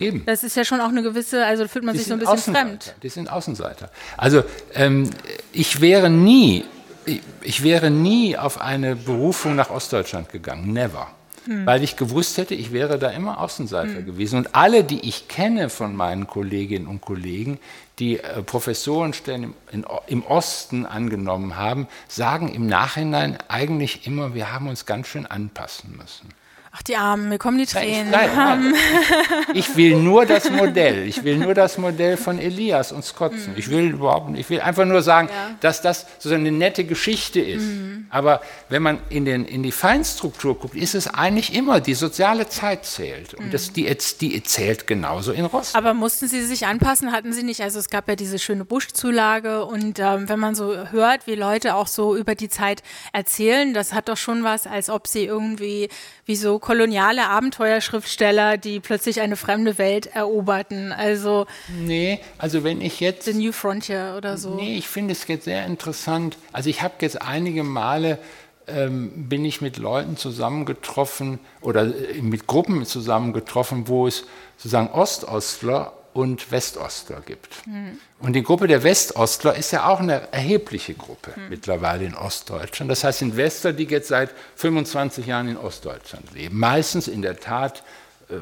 [0.00, 0.24] Eben.
[0.24, 2.54] Das ist ja schon auch eine gewisse, also fühlt man die sich so ein bisschen
[2.54, 2.94] fremd.
[3.02, 3.90] Die sind Außenseiter.
[4.16, 4.42] Also
[4.74, 5.10] ähm,
[5.52, 6.64] ich wäre nie,
[7.04, 10.72] ich, ich wäre nie auf eine Berufung nach Ostdeutschland gegangen.
[10.72, 11.14] Never
[11.44, 11.66] hm.
[11.66, 14.06] weil ich gewusst hätte, ich wäre da immer Außenseiter hm.
[14.06, 14.38] gewesen.
[14.38, 17.58] Und alle, die ich kenne von meinen Kolleginnen und Kollegen,
[17.98, 24.52] die äh, Professorenstellen im, in, im Osten angenommen haben, sagen im Nachhinein eigentlich immer, wir
[24.52, 26.28] haben uns ganz schön anpassen müssen.
[26.72, 28.10] Ach, die Armen, mir kommen die Tränen.
[28.10, 29.44] Nein, nein, nein.
[29.54, 31.04] Ich will nur das Modell.
[31.08, 33.52] Ich will nur das Modell von Elias und Skotzen.
[33.52, 33.58] Mhm.
[33.58, 35.56] Ich will überhaupt nicht, ich will einfach nur sagen, ja.
[35.60, 37.64] dass das so eine nette Geschichte ist.
[37.64, 38.06] Mhm.
[38.10, 42.48] Aber wenn man in, den, in die Feinstruktur guckt, ist es eigentlich immer, die soziale
[42.48, 43.34] Zeit zählt.
[43.34, 43.50] Und mhm.
[43.50, 45.76] das, die, die zählt genauso in Rostock.
[45.76, 47.10] Aber mussten Sie sich anpassen?
[47.10, 47.62] Hatten Sie nicht?
[47.62, 49.64] Also es gab ja diese schöne Buschzulage.
[49.64, 53.92] Und ähm, wenn man so hört, wie Leute auch so über die Zeit erzählen, das
[53.92, 55.88] hat doch schon was, als ob sie irgendwie
[56.26, 60.92] wie so koloniale Abenteuerschriftsteller, die plötzlich eine fremde Welt eroberten.
[60.92, 64.54] Also nee, also wenn ich jetzt The New Frontier oder so.
[64.54, 66.36] Nee, ich finde es jetzt sehr interessant.
[66.52, 68.18] Also ich habe jetzt einige Male
[68.66, 74.24] ähm, bin ich mit Leuten zusammengetroffen oder äh, mit Gruppen zusammengetroffen, wo es
[74.56, 77.66] sozusagen Ostostler und Westostler gibt.
[77.66, 77.98] Mhm.
[78.18, 81.48] Und die Gruppe der Westostler ist ja auch eine erhebliche Gruppe mhm.
[81.48, 82.90] mittlerweile in Ostdeutschland.
[82.90, 86.58] Das heißt, sind Westler, die jetzt seit 25 Jahren in Ostdeutschland leben.
[86.58, 87.82] Meistens in der Tat
[88.28, 88.34] äh,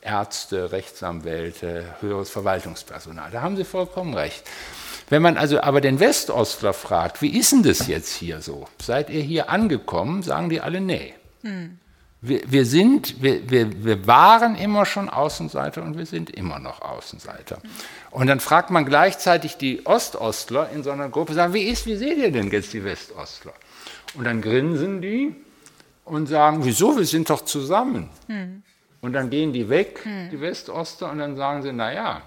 [0.00, 3.30] Ärzte, Rechtsanwälte, höheres Verwaltungspersonal.
[3.30, 4.42] Da haben Sie vollkommen recht.
[5.08, 8.66] Wenn man also aber den Westostler fragt, wie ist denn das jetzt hier so?
[8.80, 10.22] Seid ihr hier angekommen?
[10.22, 11.14] Sagen die alle, nee.
[11.42, 11.78] Mhm.
[12.24, 16.80] Wir, wir sind, wir, wir, wir waren immer schon Außenseiter und wir sind immer noch
[16.80, 17.58] Außenseiter.
[18.12, 21.96] Und dann fragt man gleichzeitig die Ostostler in so einer Gruppe, sagen, wie ist, wie
[21.96, 23.52] seht ihr denn jetzt die Westostler?
[24.14, 25.34] Und dann grinsen die
[26.04, 28.08] und sagen, wieso, wir sind doch zusammen.
[28.28, 28.62] Hm.
[29.00, 30.30] Und dann gehen die weg, hm.
[30.30, 32.22] die Westostler, und dann sagen sie, naja,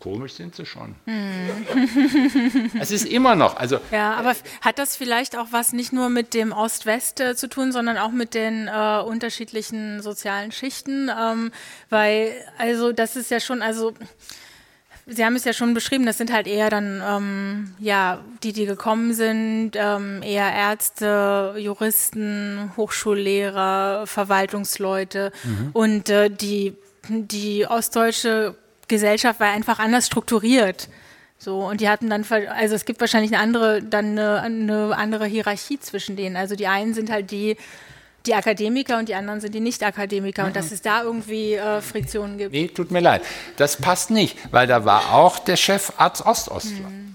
[0.00, 0.94] Komisch sind sie schon.
[1.06, 2.70] Hm.
[2.80, 3.56] es ist immer noch.
[3.56, 7.48] Also, ja, aber hat das vielleicht auch was nicht nur mit dem Ost-West äh, zu
[7.48, 11.10] tun, sondern auch mit den äh, unterschiedlichen sozialen Schichten?
[11.18, 11.50] Ähm,
[11.88, 13.94] weil, also, das ist ja schon, also.
[15.08, 18.66] Sie haben es ja schon beschrieben, das sind halt eher dann, ähm, ja, die, die
[18.66, 25.70] gekommen sind, ähm, eher Ärzte, Juristen, Hochschullehrer, Verwaltungsleute mhm.
[25.74, 26.74] und äh, die,
[27.08, 28.56] die ostdeutsche
[28.88, 30.88] Gesellschaft war einfach anders strukturiert.
[31.38, 35.26] So, und die hatten dann, also es gibt wahrscheinlich eine andere, dann eine, eine andere
[35.26, 36.36] Hierarchie zwischen denen.
[36.36, 37.56] Also die einen sind halt die,
[38.24, 40.48] die Akademiker und die anderen sind die Nicht-Akademiker mhm.
[40.48, 42.52] und dass es da irgendwie äh, Friktionen gibt.
[42.52, 43.22] Nee, tut mir leid.
[43.56, 46.88] Das passt nicht, weil da war auch der Chefarzt Ostostler.
[46.88, 47.05] Mhm.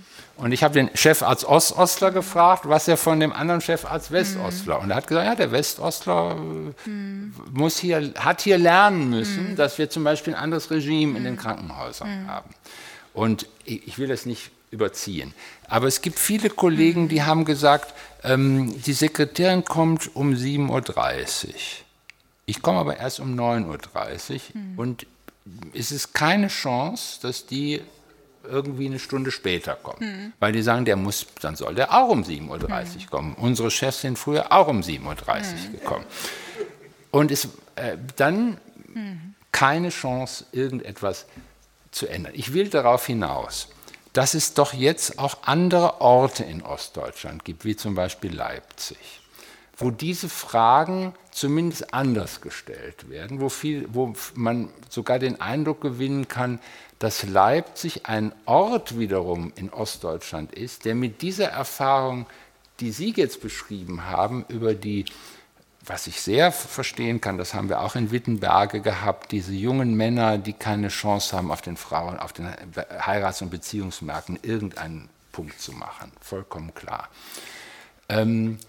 [0.41, 4.77] Und ich habe den Chefarzt Ostostler gefragt, was er von dem anderen Chefarzt Westostler.
[4.77, 4.83] Mhm.
[4.83, 7.35] Und er hat gesagt, ja, der Westostler mhm.
[7.51, 9.55] muss hier, hat hier lernen müssen, mhm.
[9.55, 12.49] dass wir zum Beispiel ein anderes Regime in den Krankenhäusern haben.
[13.13, 15.35] Und ich will das nicht überziehen.
[15.67, 21.53] Aber es gibt viele Kollegen, die haben gesagt, ähm, die Sekretärin kommt um 7.30 Uhr.
[22.47, 24.39] Ich komme aber erst um 9.30 Uhr
[24.77, 25.05] und
[25.73, 27.81] es ist keine Chance, dass die
[28.51, 29.99] irgendwie eine Stunde später kommen.
[29.99, 30.33] Mhm.
[30.39, 33.09] Weil die sagen, der muss, dann soll der auch um 7.30 Uhr mhm.
[33.09, 33.35] kommen.
[33.35, 35.71] Unsere Chefs sind früher auch um 7.30 Uhr mhm.
[35.71, 36.05] gekommen.
[37.11, 37.45] Und es,
[37.75, 38.57] äh, dann
[39.51, 41.25] keine Chance, irgendetwas
[41.91, 42.33] zu ändern.
[42.35, 43.67] Ich will darauf hinaus,
[44.13, 49.20] dass es doch jetzt auch andere Orte in Ostdeutschland gibt, wie zum Beispiel Leipzig,
[49.81, 56.27] wo diese Fragen zumindest anders gestellt werden, wo, viel, wo man sogar den Eindruck gewinnen
[56.27, 56.59] kann,
[56.99, 62.27] dass Leipzig ein Ort wiederum in Ostdeutschland ist, der mit dieser Erfahrung,
[62.79, 65.05] die Sie jetzt beschrieben haben, über die,
[65.83, 70.37] was ich sehr verstehen kann, das haben wir auch in Wittenberge gehabt, diese jungen Männer,
[70.37, 72.47] die keine Chance haben, auf den Frauen, auf den
[73.03, 76.11] Heirats- und Beziehungsmärkten irgendeinen Punkt zu machen.
[76.21, 77.09] Vollkommen klar.
[78.09, 78.59] Ähm,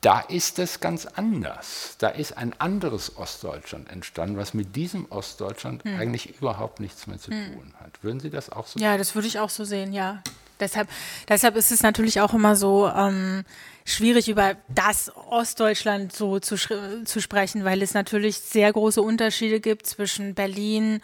[0.00, 1.96] da ist es ganz anders.
[1.98, 5.98] Da ist ein anderes Ostdeutschland entstanden, was mit diesem Ostdeutschland hm.
[5.98, 7.52] eigentlich überhaupt nichts mehr zu hm.
[7.52, 8.02] tun hat.
[8.02, 8.86] Würden Sie das auch so sehen?
[8.86, 10.22] Ja, das würde ich auch so sehen, ja.
[10.60, 10.88] Deshalb,
[11.28, 13.44] deshalb ist es natürlich auch immer so ähm,
[13.84, 19.86] schwierig, über das Ostdeutschland so zu, zu sprechen, weil es natürlich sehr große Unterschiede gibt
[19.86, 21.00] zwischen Berlin,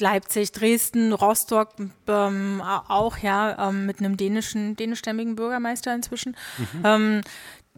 [0.00, 1.74] Leipzig, Dresden, Rostock
[2.06, 6.36] ähm, auch ja ähm, mit einem dänischen dänischstämmigen Bürgermeister inzwischen.
[6.58, 6.82] Mhm.
[6.84, 7.20] Ähm,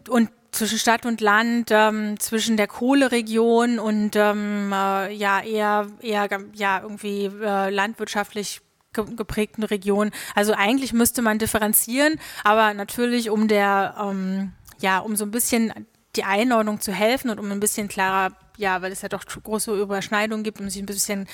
[0.09, 6.27] und zwischen Stadt und Land, ähm, zwischen der Kohleregion und ähm, äh, ja eher eher
[6.53, 8.61] ja irgendwie äh, landwirtschaftlich
[8.93, 10.11] geprägten Regionen.
[10.35, 15.73] Also eigentlich müsste man differenzieren, aber natürlich um der ähm, ja um so ein bisschen
[16.17, 19.73] die Einordnung zu helfen und um ein bisschen klarer, ja, weil es ja doch große
[19.79, 21.27] Überschneidungen gibt, um sich ein bisschen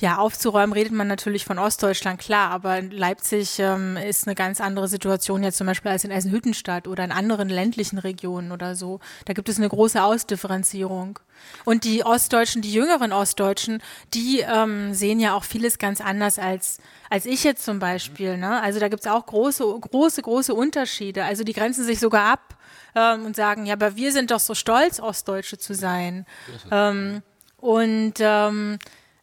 [0.00, 4.88] ja, aufzuräumen redet man natürlich von Ostdeutschland, klar, aber Leipzig ähm, ist eine ganz andere
[4.88, 9.00] Situation jetzt zum Beispiel als in Eisenhüttenstadt oder in anderen ländlichen Regionen oder so.
[9.26, 11.18] Da gibt es eine große Ausdifferenzierung.
[11.64, 13.82] Und die Ostdeutschen, die jüngeren Ostdeutschen,
[14.14, 16.78] die ähm, sehen ja auch vieles ganz anders als,
[17.10, 18.38] als ich jetzt zum Beispiel.
[18.38, 18.60] Ne?
[18.62, 21.24] Also da gibt es auch große, große, große Unterschiede.
[21.24, 22.56] Also die grenzen sich sogar ab
[22.94, 26.24] ähm, und sagen, ja, aber wir sind doch so stolz, Ostdeutsche zu sein.
[26.70, 27.22] Ähm,
[27.58, 28.78] und ähm,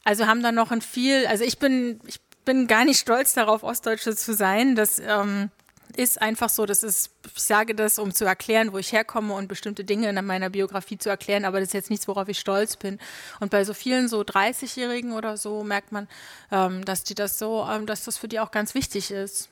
[0.08, 3.64] also haben da noch ein viel, also ich bin, ich bin gar nicht stolz darauf,
[3.64, 4.74] Ostdeutsche zu sein.
[4.74, 5.49] Das ähm,
[5.97, 9.49] ist einfach so, das ist, ich sage das, um zu erklären, wo ich herkomme und
[9.49, 12.78] bestimmte Dinge in meiner Biografie zu erklären, aber das ist jetzt nichts, worauf ich stolz
[12.78, 12.99] bin.
[13.41, 16.08] Und bei so vielen so 30-Jährigen oder so merkt man,
[16.53, 19.49] ähm, dass die das so, ähm, dass das für die auch ganz wichtig ist.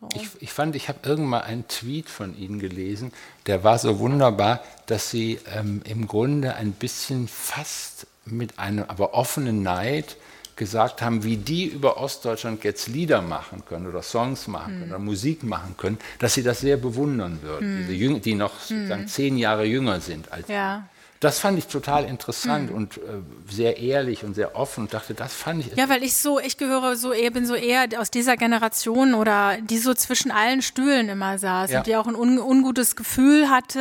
[0.00, 0.08] So.
[0.16, 3.12] Ich, ich, fand, ich habe irgendwann einen Tweet von Ihnen gelesen,
[3.46, 9.14] der war so wunderbar, dass Sie ähm, im Grunde ein bisschen fast mit einem aber
[9.14, 10.16] offenen Neid
[10.56, 14.90] gesagt haben, wie die über Ostdeutschland jetzt Lieder machen können oder Songs machen können mhm.
[14.90, 17.86] oder Musik machen können, dass sie das sehr bewundern würden, mhm.
[17.88, 19.08] diese die noch mhm.
[19.08, 20.88] zehn Jahre jünger sind als ja.
[21.22, 22.76] Das fand ich total interessant mhm.
[22.76, 23.00] und äh,
[23.48, 25.76] sehr ehrlich und sehr offen und dachte, das fand ich.
[25.76, 29.56] Ja, weil ich so, ich gehöre so eher, bin so eher aus dieser Generation oder
[29.58, 31.78] die so zwischen allen Stühlen immer saß ja.
[31.78, 33.78] und die auch ein un, ungutes Gefühl hatte.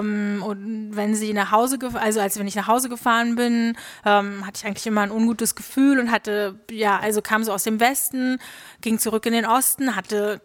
[0.00, 4.44] Ähm, und wenn sie nach Hause, also als wenn ich nach Hause gefahren bin, ähm,
[4.44, 7.78] hatte ich eigentlich immer ein ungutes Gefühl und hatte, ja, also kam so aus dem
[7.78, 8.38] Westen,
[8.80, 10.40] ging zurück in den Osten, hatte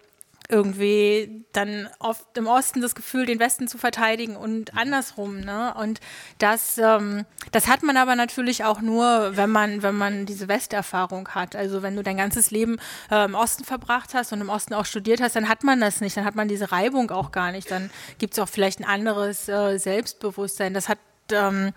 [0.50, 5.40] irgendwie dann oft im Osten das Gefühl, den Westen zu verteidigen und andersrum.
[5.42, 5.74] Ne?
[5.76, 6.00] Und
[6.40, 11.30] das, ähm, das hat man aber natürlich auch nur, wenn man, wenn man diese Westerfahrung
[11.30, 11.56] hat.
[11.56, 12.80] Also wenn du dein ganzes Leben
[13.12, 16.02] äh, im Osten verbracht hast und im Osten auch studiert hast, dann hat man das
[16.02, 17.70] nicht, dann hat man diese Reibung auch gar nicht.
[17.70, 20.74] Dann gibt es auch vielleicht ein anderes äh, Selbstbewusstsein.
[20.74, 20.98] Das hat
[21.32, 21.74] ähm,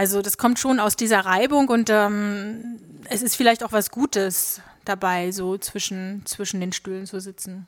[0.00, 2.78] also das kommt schon aus dieser Reibung und ähm,
[3.10, 7.66] es ist vielleicht auch was Gutes, dabei, so zwischen, zwischen den Stühlen zu sitzen.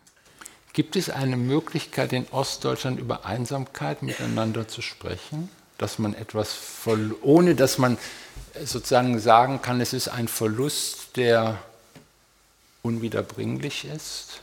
[0.72, 5.51] Gibt es eine Möglichkeit, in Ostdeutschland über Einsamkeit miteinander zu sprechen?
[5.76, 6.57] Dass man etwas,
[7.20, 7.99] ohne dass man
[8.64, 11.59] sozusagen sagen kann, es ist ein Verlust, der
[12.80, 14.41] unwiederbringlich ist?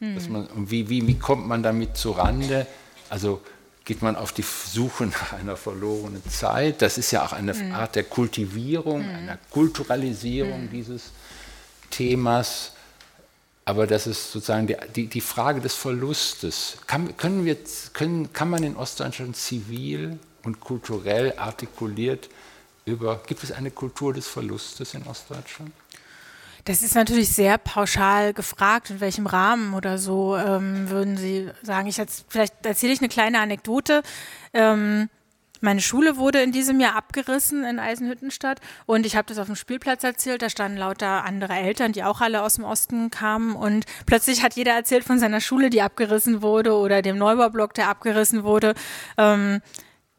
[0.00, 0.32] Hm.
[0.32, 2.66] Man, wie, wie, wie kommt man damit zurande?
[3.08, 3.40] Also
[3.88, 6.82] geht man auf die Suche nach einer verlorenen Zeit?
[6.82, 7.72] Das ist ja auch eine hm.
[7.72, 9.14] Art der Kultivierung, hm.
[9.16, 10.70] einer Kulturalisierung hm.
[10.70, 11.10] dieses
[11.88, 12.72] Themas,
[13.64, 16.76] aber das ist sozusagen die, die, die Frage des Verlustes.
[16.86, 17.56] Kann, können wir,
[17.94, 22.28] können, kann man in Ostdeutschland zivil und kulturell artikuliert
[22.84, 25.72] über, gibt es eine Kultur des Verlustes in Ostdeutschland?
[26.68, 31.88] Das ist natürlich sehr pauschal gefragt, in welchem Rahmen oder so ähm, würden Sie sagen.
[31.88, 34.02] Ich jetzt, vielleicht erzähle ich eine kleine Anekdote.
[34.52, 35.08] Ähm,
[35.62, 39.56] meine Schule wurde in diesem Jahr abgerissen in Eisenhüttenstadt und ich habe das auf dem
[39.56, 40.42] Spielplatz erzählt.
[40.42, 44.52] Da standen lauter andere Eltern, die auch alle aus dem Osten kamen und plötzlich hat
[44.52, 48.74] jeder erzählt von seiner Schule, die abgerissen wurde oder dem Neubaublock, der abgerissen wurde.
[49.16, 49.62] Ähm,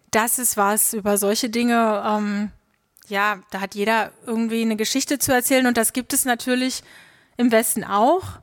[0.09, 2.01] das ist was über solche Dinge.
[3.09, 6.83] Ja, da hat jeder irgendwie eine Geschichte zu erzählen und das gibt es natürlich
[7.37, 8.39] im Westen auch.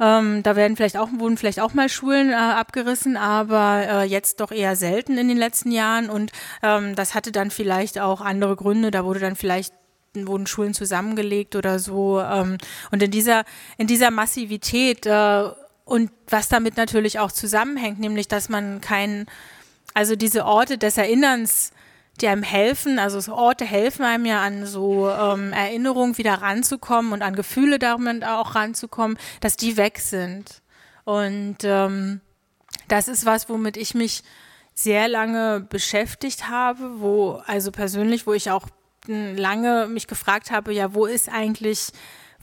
[0.00, 4.40] Ähm, da werden vielleicht auch, wurden vielleicht auch mal Schulen äh, abgerissen, aber äh, jetzt
[4.40, 6.08] doch eher selten in den letzten Jahren.
[6.08, 6.30] Und
[6.62, 8.90] ähm, das hatte dann vielleicht auch andere Gründe.
[8.90, 9.74] Da wurde dann vielleicht
[10.14, 12.20] wurden Schulen zusammengelegt oder so.
[12.20, 12.58] Ähm,
[12.90, 13.44] und in dieser,
[13.76, 15.44] in dieser Massivität äh,
[15.84, 19.26] und was damit natürlich auch zusammenhängt, nämlich dass man kein,
[19.94, 21.72] also diese Orte des Erinnerns
[22.20, 27.12] die einem helfen, also so Orte helfen einem ja an so ähm, Erinnerungen wieder ranzukommen
[27.12, 30.62] und an Gefühle damit auch ranzukommen, dass die weg sind.
[31.04, 32.20] Und ähm,
[32.88, 34.22] das ist was, womit ich mich
[34.74, 38.66] sehr lange beschäftigt habe, wo, also persönlich, wo ich auch
[39.06, 41.92] lange mich gefragt habe, ja, wo ist eigentlich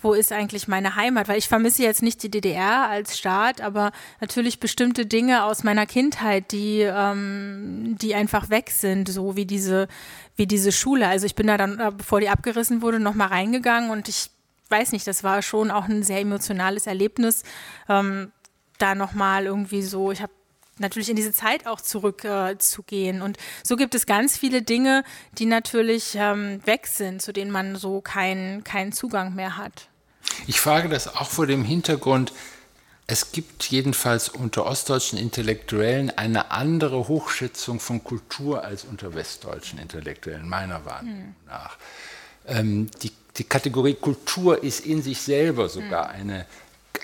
[0.01, 1.27] wo ist eigentlich meine Heimat?
[1.27, 5.85] Weil ich vermisse jetzt nicht die DDR als Staat, aber natürlich bestimmte Dinge aus meiner
[5.85, 9.87] Kindheit, die, ähm, die einfach weg sind, so wie diese,
[10.35, 11.07] wie diese Schule.
[11.07, 14.29] Also ich bin da dann, äh, bevor die abgerissen wurde, nochmal reingegangen und ich
[14.69, 17.43] weiß nicht, das war schon auch ein sehr emotionales Erlebnis,
[17.87, 18.31] ähm,
[18.77, 20.33] da nochmal irgendwie so, ich habe
[20.79, 23.19] natürlich in diese Zeit auch zurückzugehen.
[23.19, 25.03] Äh, und so gibt es ganz viele Dinge,
[25.37, 29.89] die natürlich ähm, weg sind, zu denen man so keinen keinen Zugang mehr hat.
[30.47, 32.33] Ich frage das auch vor dem Hintergrund,
[33.07, 40.49] es gibt jedenfalls unter ostdeutschen Intellektuellen eine andere Hochschätzung von Kultur als unter westdeutschen Intellektuellen,
[40.49, 41.35] meiner Wahrnehmung hm.
[41.45, 41.77] nach.
[42.47, 46.19] Ähm, die, die, Kategorie Kultur ist in sich selber sogar hm.
[46.19, 46.45] eine,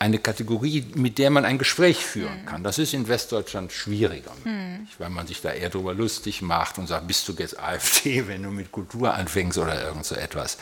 [0.02, 2.64] eine Kategorie, mit der man ein Gespräch führen kann.
[2.64, 4.88] Das ist in Westdeutschland schwieriger, hm.
[4.98, 8.42] weil man sich da eher darüber lustig macht und sagt, bist du jetzt AfD, wenn
[8.42, 10.58] du mit Kultur anfängst oder irgend so etwas.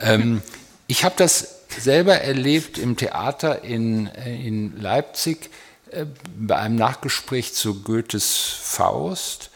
[0.00, 0.40] Ähm,
[0.86, 5.50] ich habe das selber erlebt im Theater in, äh, in Leipzig
[5.90, 6.06] äh,
[6.38, 9.50] bei einem Nachgespräch zu Goethes Faust,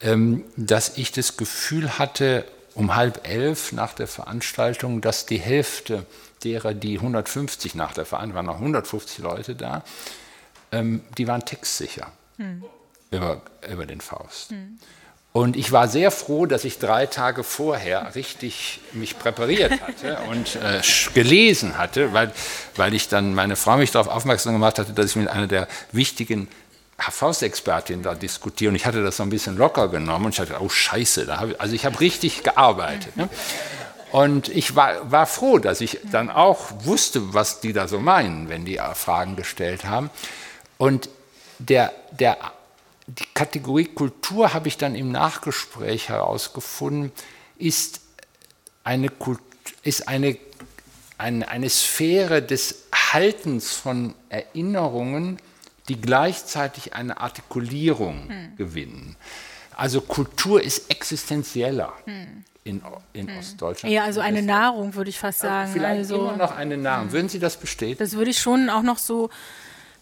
[0.00, 6.06] ähm, dass ich das Gefühl hatte, um halb elf nach der Veranstaltung, dass die Hälfte
[6.44, 9.82] derer, die 150 nach der Veranstaltung, waren noch 150 Leute da,
[10.72, 12.64] ähm, die waren textsicher hm.
[13.10, 14.50] über, über den Faust.
[14.50, 14.78] Hm.
[15.36, 20.54] Und ich war sehr froh, dass ich drei Tage vorher richtig mich präpariert hatte und
[20.54, 20.80] äh,
[21.12, 22.30] gelesen hatte, weil,
[22.76, 25.66] weil ich dann meine Frau mich darauf aufmerksam gemacht hatte, dass ich mit einer der
[25.90, 26.46] wichtigen
[26.98, 28.70] Faustexpertinnen da diskutiere.
[28.70, 31.44] Und ich hatte das so ein bisschen locker genommen und ich dachte, oh Scheiße, da
[31.44, 33.16] ich, also ich habe richtig gearbeitet.
[33.16, 33.28] Ne?
[34.14, 38.48] Und ich war, war froh, dass ich dann auch wusste, was die da so meinen,
[38.48, 40.08] wenn die Fragen gestellt haben.
[40.78, 41.08] Und
[41.58, 42.36] der, der
[43.08, 47.10] die Kategorie Kultur habe ich dann im Nachgespräch herausgefunden,
[47.58, 48.02] ist
[48.84, 49.10] eine,
[49.82, 50.38] ist eine,
[51.18, 55.38] eine, eine Sphäre des Haltens von Erinnerungen,
[55.88, 58.56] die gleichzeitig eine Artikulierung hm.
[58.58, 59.16] gewinnen.
[59.74, 61.92] Also Kultur ist existenzieller.
[62.04, 62.44] Hm.
[62.64, 62.80] In,
[63.12, 63.38] in hm.
[63.38, 63.94] Ostdeutschland.
[63.94, 65.70] Ja, also eine Nahrung, würde ich fast sagen.
[65.70, 67.12] Vielleicht also, immer noch eine Nahrung.
[67.12, 67.98] Würden Sie das bestätigen?
[67.98, 69.28] Das würde ich schon auch noch so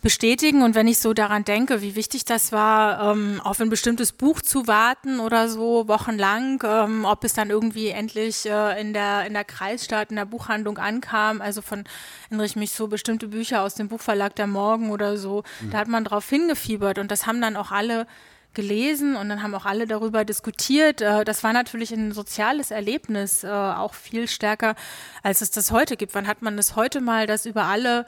[0.02, 0.62] bestätigen.
[0.62, 4.42] Und wenn ich so daran denke, wie wichtig das war, ähm, auf ein bestimmtes Buch
[4.42, 9.32] zu warten oder so wochenlang, ähm, ob es dann irgendwie endlich äh, in der in
[9.32, 11.40] der Kreisstadt in der Buchhandlung ankam.
[11.40, 11.84] Also von
[12.28, 15.44] erinnere ich mich so bestimmte Bücher aus dem Buchverlag der Morgen oder so.
[15.60, 15.70] Mhm.
[15.70, 18.06] Da hat man drauf hingefiebert und das haben dann auch alle
[18.54, 21.00] gelesen und dann haben auch alle darüber diskutiert.
[21.00, 24.74] Äh, das war natürlich ein soziales Erlebnis, äh, auch viel stärker,
[25.22, 26.14] als es das heute gibt.
[26.14, 28.06] Wann hat man das heute mal, dass über alle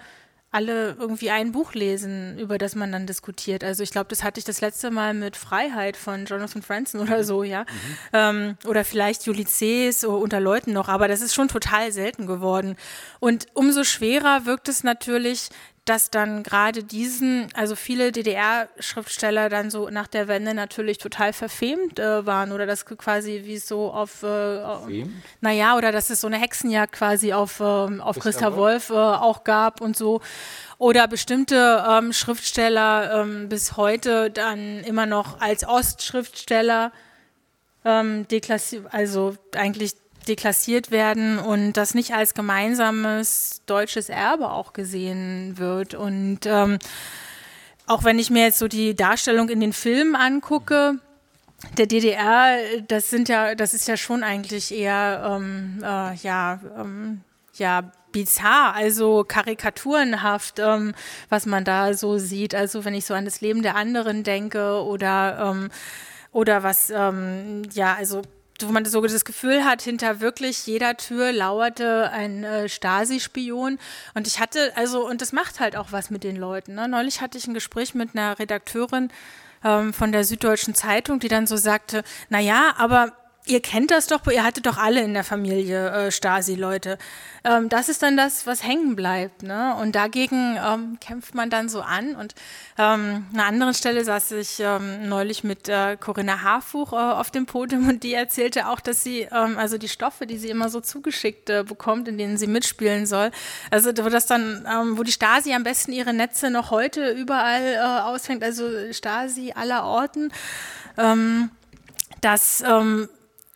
[0.55, 3.65] alle irgendwie ein Buch lesen, über das man dann diskutiert.
[3.65, 7.25] Also ich glaube, das hatte ich das letzte Mal mit Freiheit von Jonathan Franzen oder
[7.25, 7.67] so, ja.
[8.13, 8.57] Mhm.
[8.65, 12.77] Oder vielleicht Ulysses unter Leuten noch, aber das ist schon total selten geworden.
[13.19, 15.49] Und umso schwerer wirkt es natürlich,
[15.85, 21.99] dass dann gerade diesen, also viele DDR-Schriftsteller dann so nach der Wende natürlich total verfemt
[21.99, 25.07] äh, waren oder das quasi wie so auf, äh,
[25.43, 29.45] naja, oder dass es so eine Hexenjagd quasi auf, äh, auf Christa Wolf äh, auch
[29.45, 30.23] gab und so.
[30.79, 36.93] Oder bestimmte ähm, Schriftsteller ähm, bis heute dann immer noch als Ostschriftsteller
[37.85, 39.95] ähm, deklassiert, also eigentlich
[40.25, 45.95] deklassiert werden und das nicht als gemeinsames deutsches Erbe auch gesehen wird.
[45.95, 46.79] Und ähm,
[47.87, 50.99] auch wenn ich mir jetzt so die Darstellung in den Filmen angucke,
[51.79, 52.59] der DDR,
[52.89, 57.23] das sind ja, das ist ja schon eigentlich eher ähm, äh, ja, ähm,
[57.55, 60.95] ja bizarr, also karikaturenhaft, ähm,
[61.29, 62.55] was man da so sieht.
[62.55, 65.71] Also wenn ich so an das Leben der anderen denke oder ähm,
[66.33, 68.23] oder was ähm, ja also
[68.61, 73.79] wo man so das Gefühl hat, hinter wirklich jeder Tür lauerte ein äh, Stasi-Spion.
[74.15, 76.75] Und ich hatte, also, und das macht halt auch was mit den Leuten.
[76.75, 76.89] Ne?
[76.89, 79.11] Neulich hatte ich ein Gespräch mit einer Redakteurin
[79.65, 83.13] ähm, von der Süddeutschen Zeitung, die dann so sagte, na ja, aber
[83.47, 86.97] Ihr kennt das doch, ihr hattet doch alle in der Familie äh, Stasi-Leute.
[87.45, 89.43] Ähm, das ist dann das, was hängen bleibt.
[89.43, 89.77] Ne?
[89.79, 92.15] Und dagegen ähm, kämpft man dann so an.
[92.15, 92.35] Und
[92.79, 97.31] ähm, an einer anderen Stelle saß ich ähm, neulich mit äh, Corinna Harfuch äh, auf
[97.31, 100.71] dem Podium und die erzählte auch, dass sie, ähm, also die Stoffe, die sie immer
[100.71, 103.31] so zugeschickt äh, bekommt, in denen sie mitspielen soll,
[103.71, 107.75] also wo das dann, ähm, wo die Stasi am besten ihre Netze noch heute überall
[107.75, 110.33] äh, ausfängt, also Stasi aller Orten,
[112.21, 112.63] dass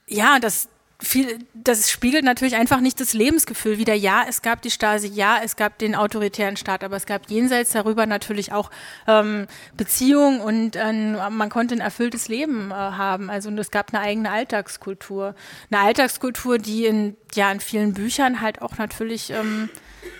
[0.09, 0.69] ja, das
[1.01, 3.95] viel, das spiegelt natürlich einfach nicht das Lebensgefühl wieder.
[3.95, 7.71] Ja, es gab die Stasi, ja, es gab den autoritären Staat, aber es gab jenseits
[7.71, 8.71] darüber natürlich auch
[9.07, 9.47] ähm,
[9.77, 10.93] Beziehungen und äh,
[11.31, 13.31] man konnte ein erfülltes Leben äh, haben.
[13.31, 15.37] Also es gab eine eigene Alltagskultur.
[15.71, 19.71] Eine Alltagskultur, die in, ja, in vielen Büchern halt auch natürlich ähm,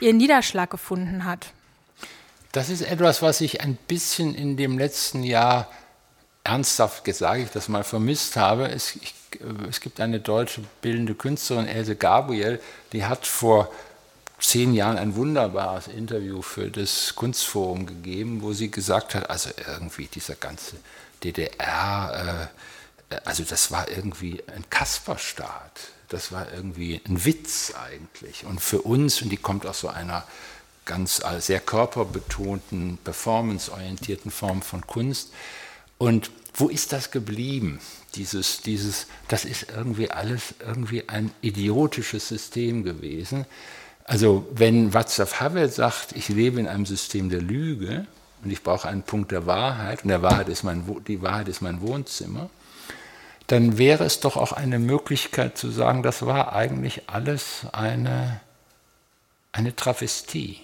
[0.01, 1.53] ihren Niederschlag gefunden hat.
[2.53, 5.69] Das ist etwas, was ich ein bisschen in dem letzten Jahr
[6.45, 8.69] ernsthaft, sage ich das mal, vermisst habe.
[8.69, 9.18] Es, ich
[9.69, 12.61] es gibt eine deutsche bildende Künstlerin, Else Gabriel,
[12.93, 13.71] die hat vor
[14.41, 20.07] zehn Jahren ein wunderbares Interview für das Kunstforum gegeben, wo sie gesagt hat, also irgendwie
[20.07, 20.77] dieser ganze
[21.25, 22.51] DDR,
[23.11, 25.73] äh, also das war irgendwie ein Kasperstaat,
[26.09, 28.45] das war irgendwie ein Witz eigentlich.
[28.45, 30.25] Und für uns, und die kommt aus so einer
[30.85, 35.33] ganz äh, sehr körperbetonten, performanceorientierten Form von Kunst.
[35.99, 37.81] Und wo ist das geblieben?
[38.15, 43.47] Dieses, dieses, das ist irgendwie alles irgendwie ein idiotisches System gewesen.
[44.05, 48.07] Also wenn Václav Havel sagt, ich lebe in einem System der Lüge
[48.43, 51.61] und ich brauche einen Punkt der Wahrheit und der Wahrheit ist mein, die Wahrheit ist
[51.61, 52.49] mein Wohnzimmer,
[53.49, 58.41] dann wäre es doch auch eine Möglichkeit zu sagen, das war eigentlich alles eine,
[59.53, 60.61] eine Travestie.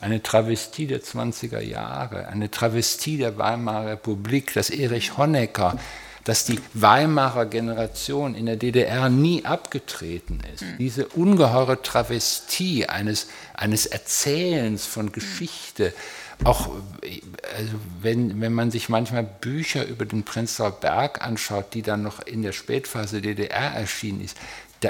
[0.00, 5.78] Eine Travestie der 20er Jahre, eine Travestie der Weimarer Republik, dass Erich Honecker
[6.26, 10.62] dass die Weimarer Generation in der DDR nie abgetreten ist.
[10.62, 10.78] Mhm.
[10.78, 15.94] Diese ungeheure Travestie eines, eines Erzählens von Geschichte,
[16.42, 16.70] auch
[17.56, 17.72] also
[18.02, 22.42] wenn, wenn man sich manchmal Bücher über den Prenzlauer Berg anschaut, die dann noch in
[22.42, 24.36] der Spätphase DDR erschienen ist,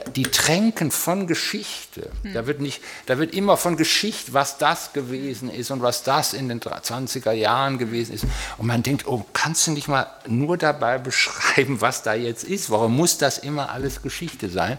[0.01, 2.11] die tränken von Geschichte.
[2.23, 2.35] Hm.
[2.35, 6.33] Da, wird nicht, da wird immer von Geschichte, was das gewesen ist und was das
[6.33, 8.25] in den 20er Jahren gewesen ist.
[8.59, 12.71] Und man denkt, oh, kannst du nicht mal nur dabei beschreiben, was da jetzt ist?
[12.71, 14.79] Warum muss das immer alles Geschichte sein?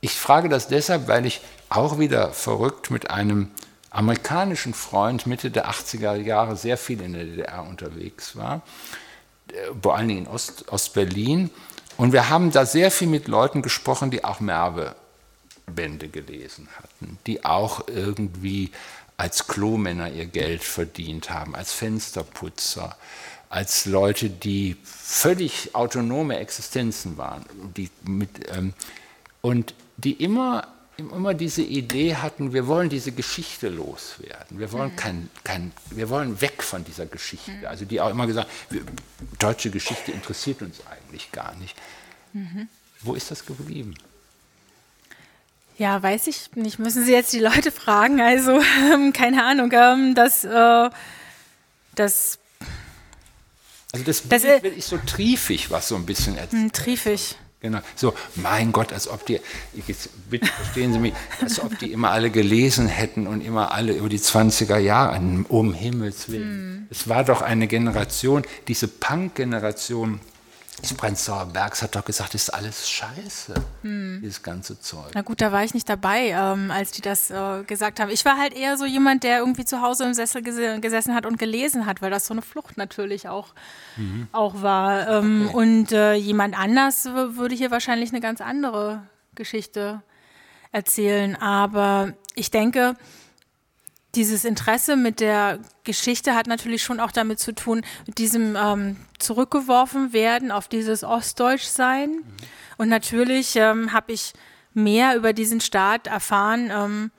[0.00, 3.50] Ich frage das deshalb, weil ich auch wieder verrückt mit einem
[3.92, 8.62] amerikanischen Freund Mitte der 80er Jahre sehr viel in der DDR unterwegs war,
[9.48, 11.50] äh, vor allen Dingen in Ost, Ostberlin.
[12.02, 17.44] Und wir haben da sehr viel mit Leuten gesprochen, die auch Merve-Bände gelesen hatten, die
[17.44, 18.72] auch irgendwie
[19.16, 22.96] als Klomänner ihr Geld verdient haben, als Fensterputzer,
[23.50, 27.44] als Leute, die völlig autonome Existenzen waren
[27.76, 28.72] die mit, ähm,
[29.40, 30.66] und die immer
[30.96, 34.58] immer diese Idee hatten, wir wollen diese Geschichte loswerden.
[34.58, 34.96] Wir wollen, mhm.
[34.96, 37.50] kein, kein, wir wollen weg von dieser Geschichte.
[37.50, 37.66] Mhm.
[37.66, 38.82] Also die auch immer gesagt, wir,
[39.38, 41.76] deutsche Geschichte interessiert uns eigentlich gar nicht.
[42.32, 42.68] Mhm.
[43.00, 43.94] Wo ist das geblieben?
[45.78, 46.78] Ja, weiß ich nicht.
[46.78, 48.20] Müssen Sie jetzt die Leute fragen.
[48.20, 48.60] Also,
[48.92, 49.70] ähm, keine Ahnung.
[49.72, 50.90] Ähm, das, äh,
[51.94, 52.38] das,
[53.92, 56.62] also das Bild das, äh, ist so triefig, was so ein bisschen erzählt.
[56.62, 57.36] Hm, triefig.
[57.62, 57.78] Genau.
[57.94, 59.40] So, mein Gott, als ob die,
[59.86, 63.92] jetzt, bitte verstehen Sie mich, als ob die immer alle gelesen hätten und immer alle
[63.92, 66.42] über die 20er Jahre, um Himmels Willen.
[66.42, 66.86] Hm.
[66.90, 70.20] Es war doch eine Generation, diese Punk-Generation,
[70.82, 74.18] das Prenzlauer Bergs hat doch gesagt, das ist alles scheiße, hm.
[74.20, 75.12] dieses ganze Zeug.
[75.14, 78.10] Na gut, da war ich nicht dabei, ähm, als die das äh, gesagt haben.
[78.10, 81.24] Ich war halt eher so jemand, der irgendwie zu Hause im Sessel ges gesessen hat
[81.24, 83.54] und gelesen hat, weil das so eine Flucht natürlich auch,
[83.96, 84.26] mhm.
[84.32, 85.08] auch war.
[85.08, 85.56] Ähm, okay.
[85.56, 89.06] Und äh, jemand anders würde hier wahrscheinlich eine ganz andere
[89.36, 90.02] Geschichte
[90.72, 91.36] erzählen.
[91.36, 92.96] Aber ich denke,
[94.14, 98.96] dieses Interesse mit der Geschichte hat natürlich schon auch damit zu tun, mit diesem ähm,
[99.18, 102.10] zurückgeworfen werden auf dieses Ostdeutschsein.
[102.10, 102.24] Mhm.
[102.76, 104.32] Und natürlich ähm, habe ich
[104.74, 107.10] mehr über diesen Staat erfahren, ähm,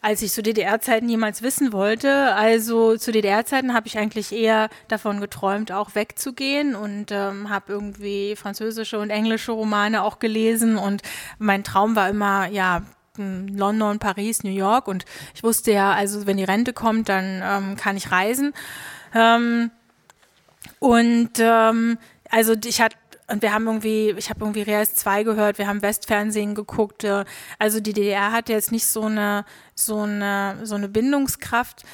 [0.00, 2.34] als ich zu DDR-Zeiten jemals wissen wollte.
[2.34, 8.36] Also zu DDR-Zeiten habe ich eigentlich eher davon geträumt, auch wegzugehen und ähm, habe irgendwie
[8.36, 10.76] französische und englische Romane auch gelesen.
[10.76, 11.02] Und
[11.38, 12.82] mein Traum war immer, ja,
[13.18, 15.04] London, Paris, New York und
[15.34, 18.54] ich wusste ja, also wenn die Rente kommt, dann ähm, kann ich reisen.
[19.14, 19.70] Ähm,
[20.78, 21.98] und ähm,
[22.30, 22.96] also ich hatte
[23.30, 27.04] und wir haben irgendwie, ich habe irgendwie Reals 2 gehört, wir haben Westfernsehen geguckt.
[27.04, 27.24] Äh,
[27.58, 29.44] also die DDR hat jetzt nicht so eine,
[29.74, 31.84] so eine, so eine Bindungskraft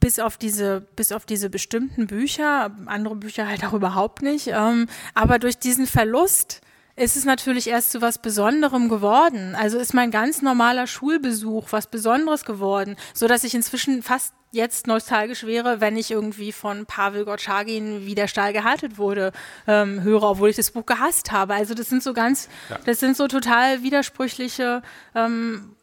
[0.00, 4.48] bis auf diese, bis auf diese bestimmten Bücher, andere Bücher halt auch überhaupt nicht.
[4.48, 6.60] Ähm, aber durch diesen Verlust
[7.02, 9.56] ist es natürlich erst zu was Besonderem geworden.
[9.56, 14.86] Also ist mein ganz normaler Schulbesuch was Besonderes geworden, so dass ich inzwischen fast jetzt
[14.86, 19.32] nostalgisch wäre, wenn ich irgendwie von Pavel Gotschagin, wie der Stahl gehalten wurde,
[19.66, 21.54] ähm, höre, obwohl ich das Buch gehasst habe.
[21.54, 22.78] Also das sind so ganz, ja.
[22.84, 24.82] das sind so total widersprüchliche
[25.16, 25.74] ähm,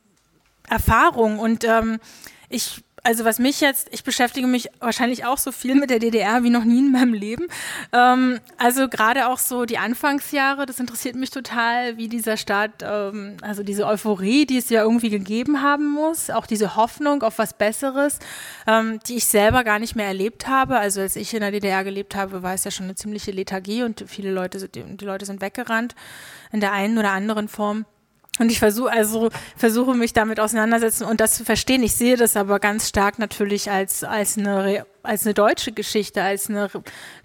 [0.69, 1.99] Erfahrungen und ähm,
[2.47, 6.43] ich also was mich jetzt, ich beschäftige mich wahrscheinlich auch so viel mit der DDR
[6.43, 7.47] wie noch nie in meinem Leben.
[7.93, 13.37] Ähm, also gerade auch so die Anfangsjahre, das interessiert mich total, wie dieser Staat, ähm,
[13.41, 17.53] also diese Euphorie, die es ja irgendwie gegeben haben muss, auch diese Hoffnung auf was
[17.53, 18.19] Besseres,
[18.67, 20.77] ähm, die ich selber gar nicht mehr erlebt habe.
[20.77, 23.83] Also als ich in der DDR gelebt habe, war es ja schon eine ziemliche Lethargie
[23.83, 25.95] und viele Leute, die, Leute sind weggerannt
[26.51, 27.85] in der einen oder anderen Form.
[28.39, 31.83] Und ich versuche also versuche mich damit auseinandersetzen und das zu verstehen.
[31.83, 36.49] Ich sehe das aber ganz stark natürlich als als eine als eine deutsche Geschichte, als
[36.49, 36.69] eine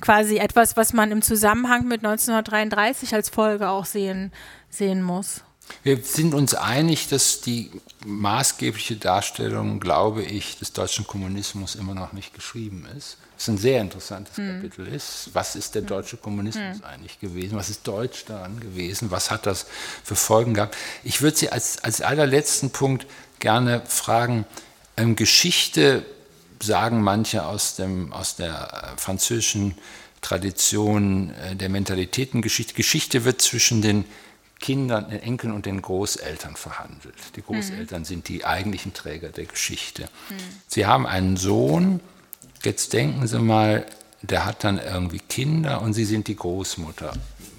[0.00, 4.32] quasi etwas, was man im Zusammenhang mit 1933 als Folge auch sehen
[4.68, 5.42] sehen muss.
[5.82, 7.70] Wir sind uns einig, dass die
[8.04, 13.16] maßgebliche Darstellung, glaube ich, des deutschen Kommunismus immer noch nicht geschrieben ist.
[13.44, 14.62] Ist ein sehr interessantes hm.
[14.62, 15.28] Kapitel ist.
[15.34, 15.88] Was ist der hm.
[15.88, 16.84] deutsche Kommunismus hm.
[16.84, 17.58] eigentlich gewesen?
[17.58, 19.10] Was ist deutsch daran gewesen?
[19.10, 19.66] Was hat das
[20.02, 20.74] für Folgen gehabt?
[21.02, 23.06] Ich würde Sie als, als allerletzten Punkt
[23.40, 24.46] gerne fragen,
[24.96, 26.06] ähm, Geschichte
[26.62, 29.74] sagen manche aus, dem, aus der äh, französischen
[30.22, 32.72] Tradition äh, der Mentalitätengeschichte.
[32.72, 34.06] Geschichte wird zwischen den
[34.58, 37.16] Kindern, den Enkeln und den Großeltern verhandelt.
[37.36, 38.06] Die Großeltern mhm.
[38.06, 40.04] sind die eigentlichen Träger der Geschichte.
[40.30, 40.36] Mhm.
[40.66, 42.00] Sie haben einen Sohn,
[42.64, 43.86] jetzt denken Sie mal,
[44.22, 47.12] der hat dann irgendwie Kinder und Sie sind die Großmutter.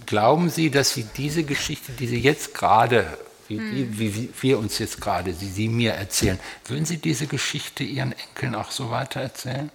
[0.05, 3.05] Glauben Sie, dass Sie diese Geschichte, die Sie jetzt gerade,
[3.47, 7.83] wie, wie, wie, wir uns jetzt gerade, die Sie mir erzählen, würden Sie diese Geschichte
[7.83, 9.69] Ihren Enkeln auch so weitererzählen?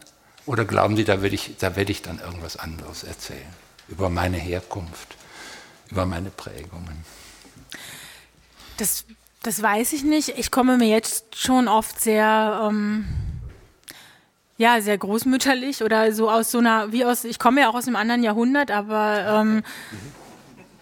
[0.47, 3.47] Oder glauben Sie, da werde ich, da werde ich dann irgendwas anderes erzählen?
[3.89, 5.17] Über meine Herkunft,
[5.91, 7.05] über meine Prägungen?
[8.77, 9.05] Das,
[9.43, 10.31] das weiß ich nicht.
[10.31, 13.05] Ich komme mir jetzt schon oft sehr, ähm,
[14.61, 17.87] ja, sehr großmütterlich oder so aus so einer, wie aus, ich komme ja auch aus
[17.87, 19.63] einem anderen Jahrhundert, aber ähm,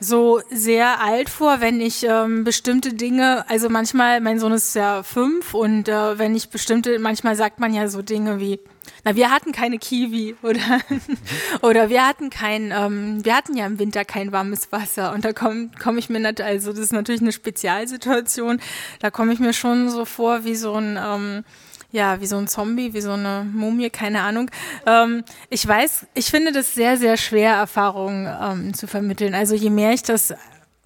[0.01, 5.05] so sehr alt vor, wenn ich ähm, bestimmte Dinge, also manchmal, mein Sohn ist ja
[5.05, 8.59] fünf und äh, wenn ich bestimmte, manchmal sagt man ja so Dinge wie,
[9.05, 10.81] na, wir hatten keine Kiwi oder,
[11.63, 15.13] oder wir hatten kein, ähm, wir hatten ja im Winter kein warmes Wasser.
[15.13, 18.61] Und da komme komm ich mir nicht, also das ist natürlich eine Spezialsituation,
[18.99, 21.45] da komme ich mir schon so vor wie so ein, ähm,
[21.91, 24.51] ja, wie so ein Zombie, wie so eine Mumie, keine Ahnung.
[24.87, 29.35] Ähm, ich weiß, ich finde das sehr, sehr schwer, Erfahrungen ähm, zu vermitteln.
[29.35, 30.35] Also je mehr ich das,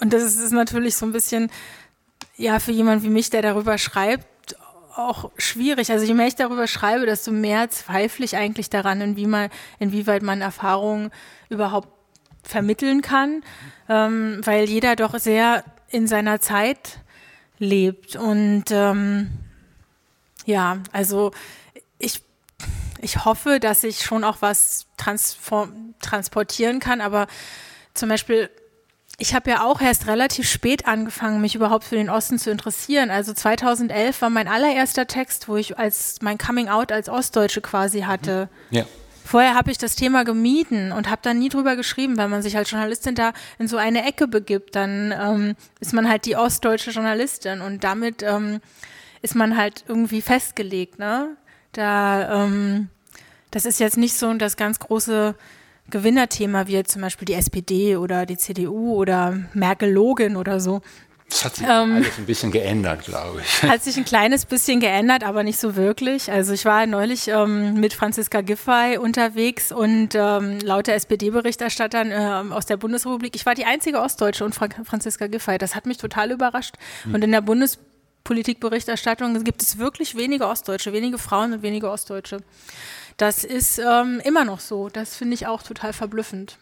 [0.00, 1.50] und das ist natürlich so ein bisschen,
[2.36, 4.56] ja, für jemand wie mich, der darüber schreibt,
[4.94, 5.90] auch schwierig.
[5.90, 10.22] Also je mehr ich darüber schreibe, desto mehr zweifle ich eigentlich daran, inwie man, inwieweit
[10.22, 11.10] man Erfahrungen
[11.48, 11.88] überhaupt
[12.42, 13.42] vermitteln kann,
[13.88, 17.00] ähm, weil jeder doch sehr in seiner Zeit
[17.58, 18.16] lebt.
[18.16, 19.30] Und ähm,
[20.44, 21.32] ja, also
[21.98, 22.22] ich,
[23.00, 27.26] ich hoffe, dass ich schon auch was transportieren kann, aber
[27.94, 28.50] zum Beispiel
[29.18, 33.10] ich habe ja auch erst relativ spät angefangen, mich überhaupt für den Osten zu interessieren.
[33.10, 38.00] Also 2011 war mein allererster Text, wo ich als mein Coming Out als Ostdeutsche quasi
[38.00, 38.48] hatte.
[38.70, 38.84] Ja.
[39.24, 42.56] Vorher habe ich das Thema gemieden und habe dann nie drüber geschrieben, weil man sich
[42.56, 44.74] als Journalistin da in so eine Ecke begibt.
[44.74, 48.60] Dann ähm, ist man halt die ostdeutsche Journalistin und damit ähm,
[49.22, 50.98] ist man halt irgendwie festgelegt.
[50.98, 51.36] Ne?
[51.72, 52.88] Da, ähm,
[53.50, 55.34] das ist jetzt nicht so das ganz große
[55.90, 60.82] Gewinnerthema wie zum Beispiel die SPD oder die CDU oder Merkel-Login oder so.
[61.32, 63.62] Das hat sich ähm, alles ein bisschen geändert, glaube ich.
[63.62, 66.30] Hat sich ein kleines bisschen geändert, aber nicht so wirklich.
[66.30, 72.66] Also ich war neulich ähm, mit Franziska Giffey unterwegs und ähm, lauter SPD-Berichterstattern äh, aus
[72.66, 73.34] der Bundesrepublik.
[73.34, 75.56] Ich war die einzige Ostdeutsche und Fra Franziska Giffey.
[75.56, 76.74] Das hat mich total überrascht.
[77.04, 77.14] Hm.
[77.14, 77.40] Und in der
[78.24, 82.38] Bundespolitikberichterstattung gibt es wirklich wenige Ostdeutsche, wenige Frauen und wenige Ostdeutsche.
[83.16, 84.88] Das ist ähm, immer noch so.
[84.88, 86.56] Das finde ich auch total verblüffend.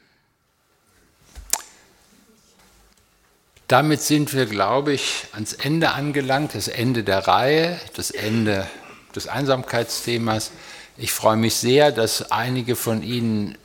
[3.69, 8.67] Damit sind wir, glaube ich, ans Ende angelangt, das Ende der Reihe, das Ende
[9.15, 10.51] des Einsamkeitsthemas.
[10.97, 13.57] Ich freue mich sehr, dass einige von Ihnen,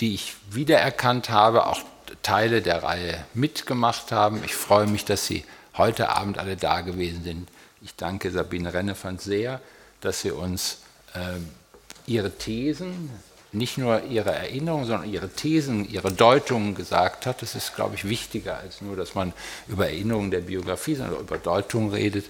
[0.00, 1.80] die ich wiedererkannt habe, auch
[2.22, 4.42] Teile der Reihe mitgemacht haben.
[4.44, 5.44] Ich freue mich, dass Sie
[5.76, 7.48] heute Abend alle da gewesen sind.
[7.82, 9.60] Ich danke Sabine Rennefand sehr,
[10.00, 10.78] dass sie uns
[11.14, 11.38] äh,
[12.06, 13.10] ihre Thesen,
[13.52, 17.40] nicht nur ihre Erinnerungen, sondern ihre Thesen, ihre Deutungen gesagt hat.
[17.40, 19.32] Das ist, glaube ich, wichtiger als nur, dass man
[19.68, 22.26] über Erinnerungen der Biografie, sondern über Deutungen redet.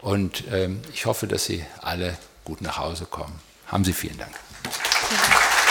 [0.00, 3.38] Und ähm, ich hoffe, dass Sie alle gut nach Hause kommen.
[3.66, 4.32] Haben Sie vielen Dank.
[4.64, 5.69] Ja.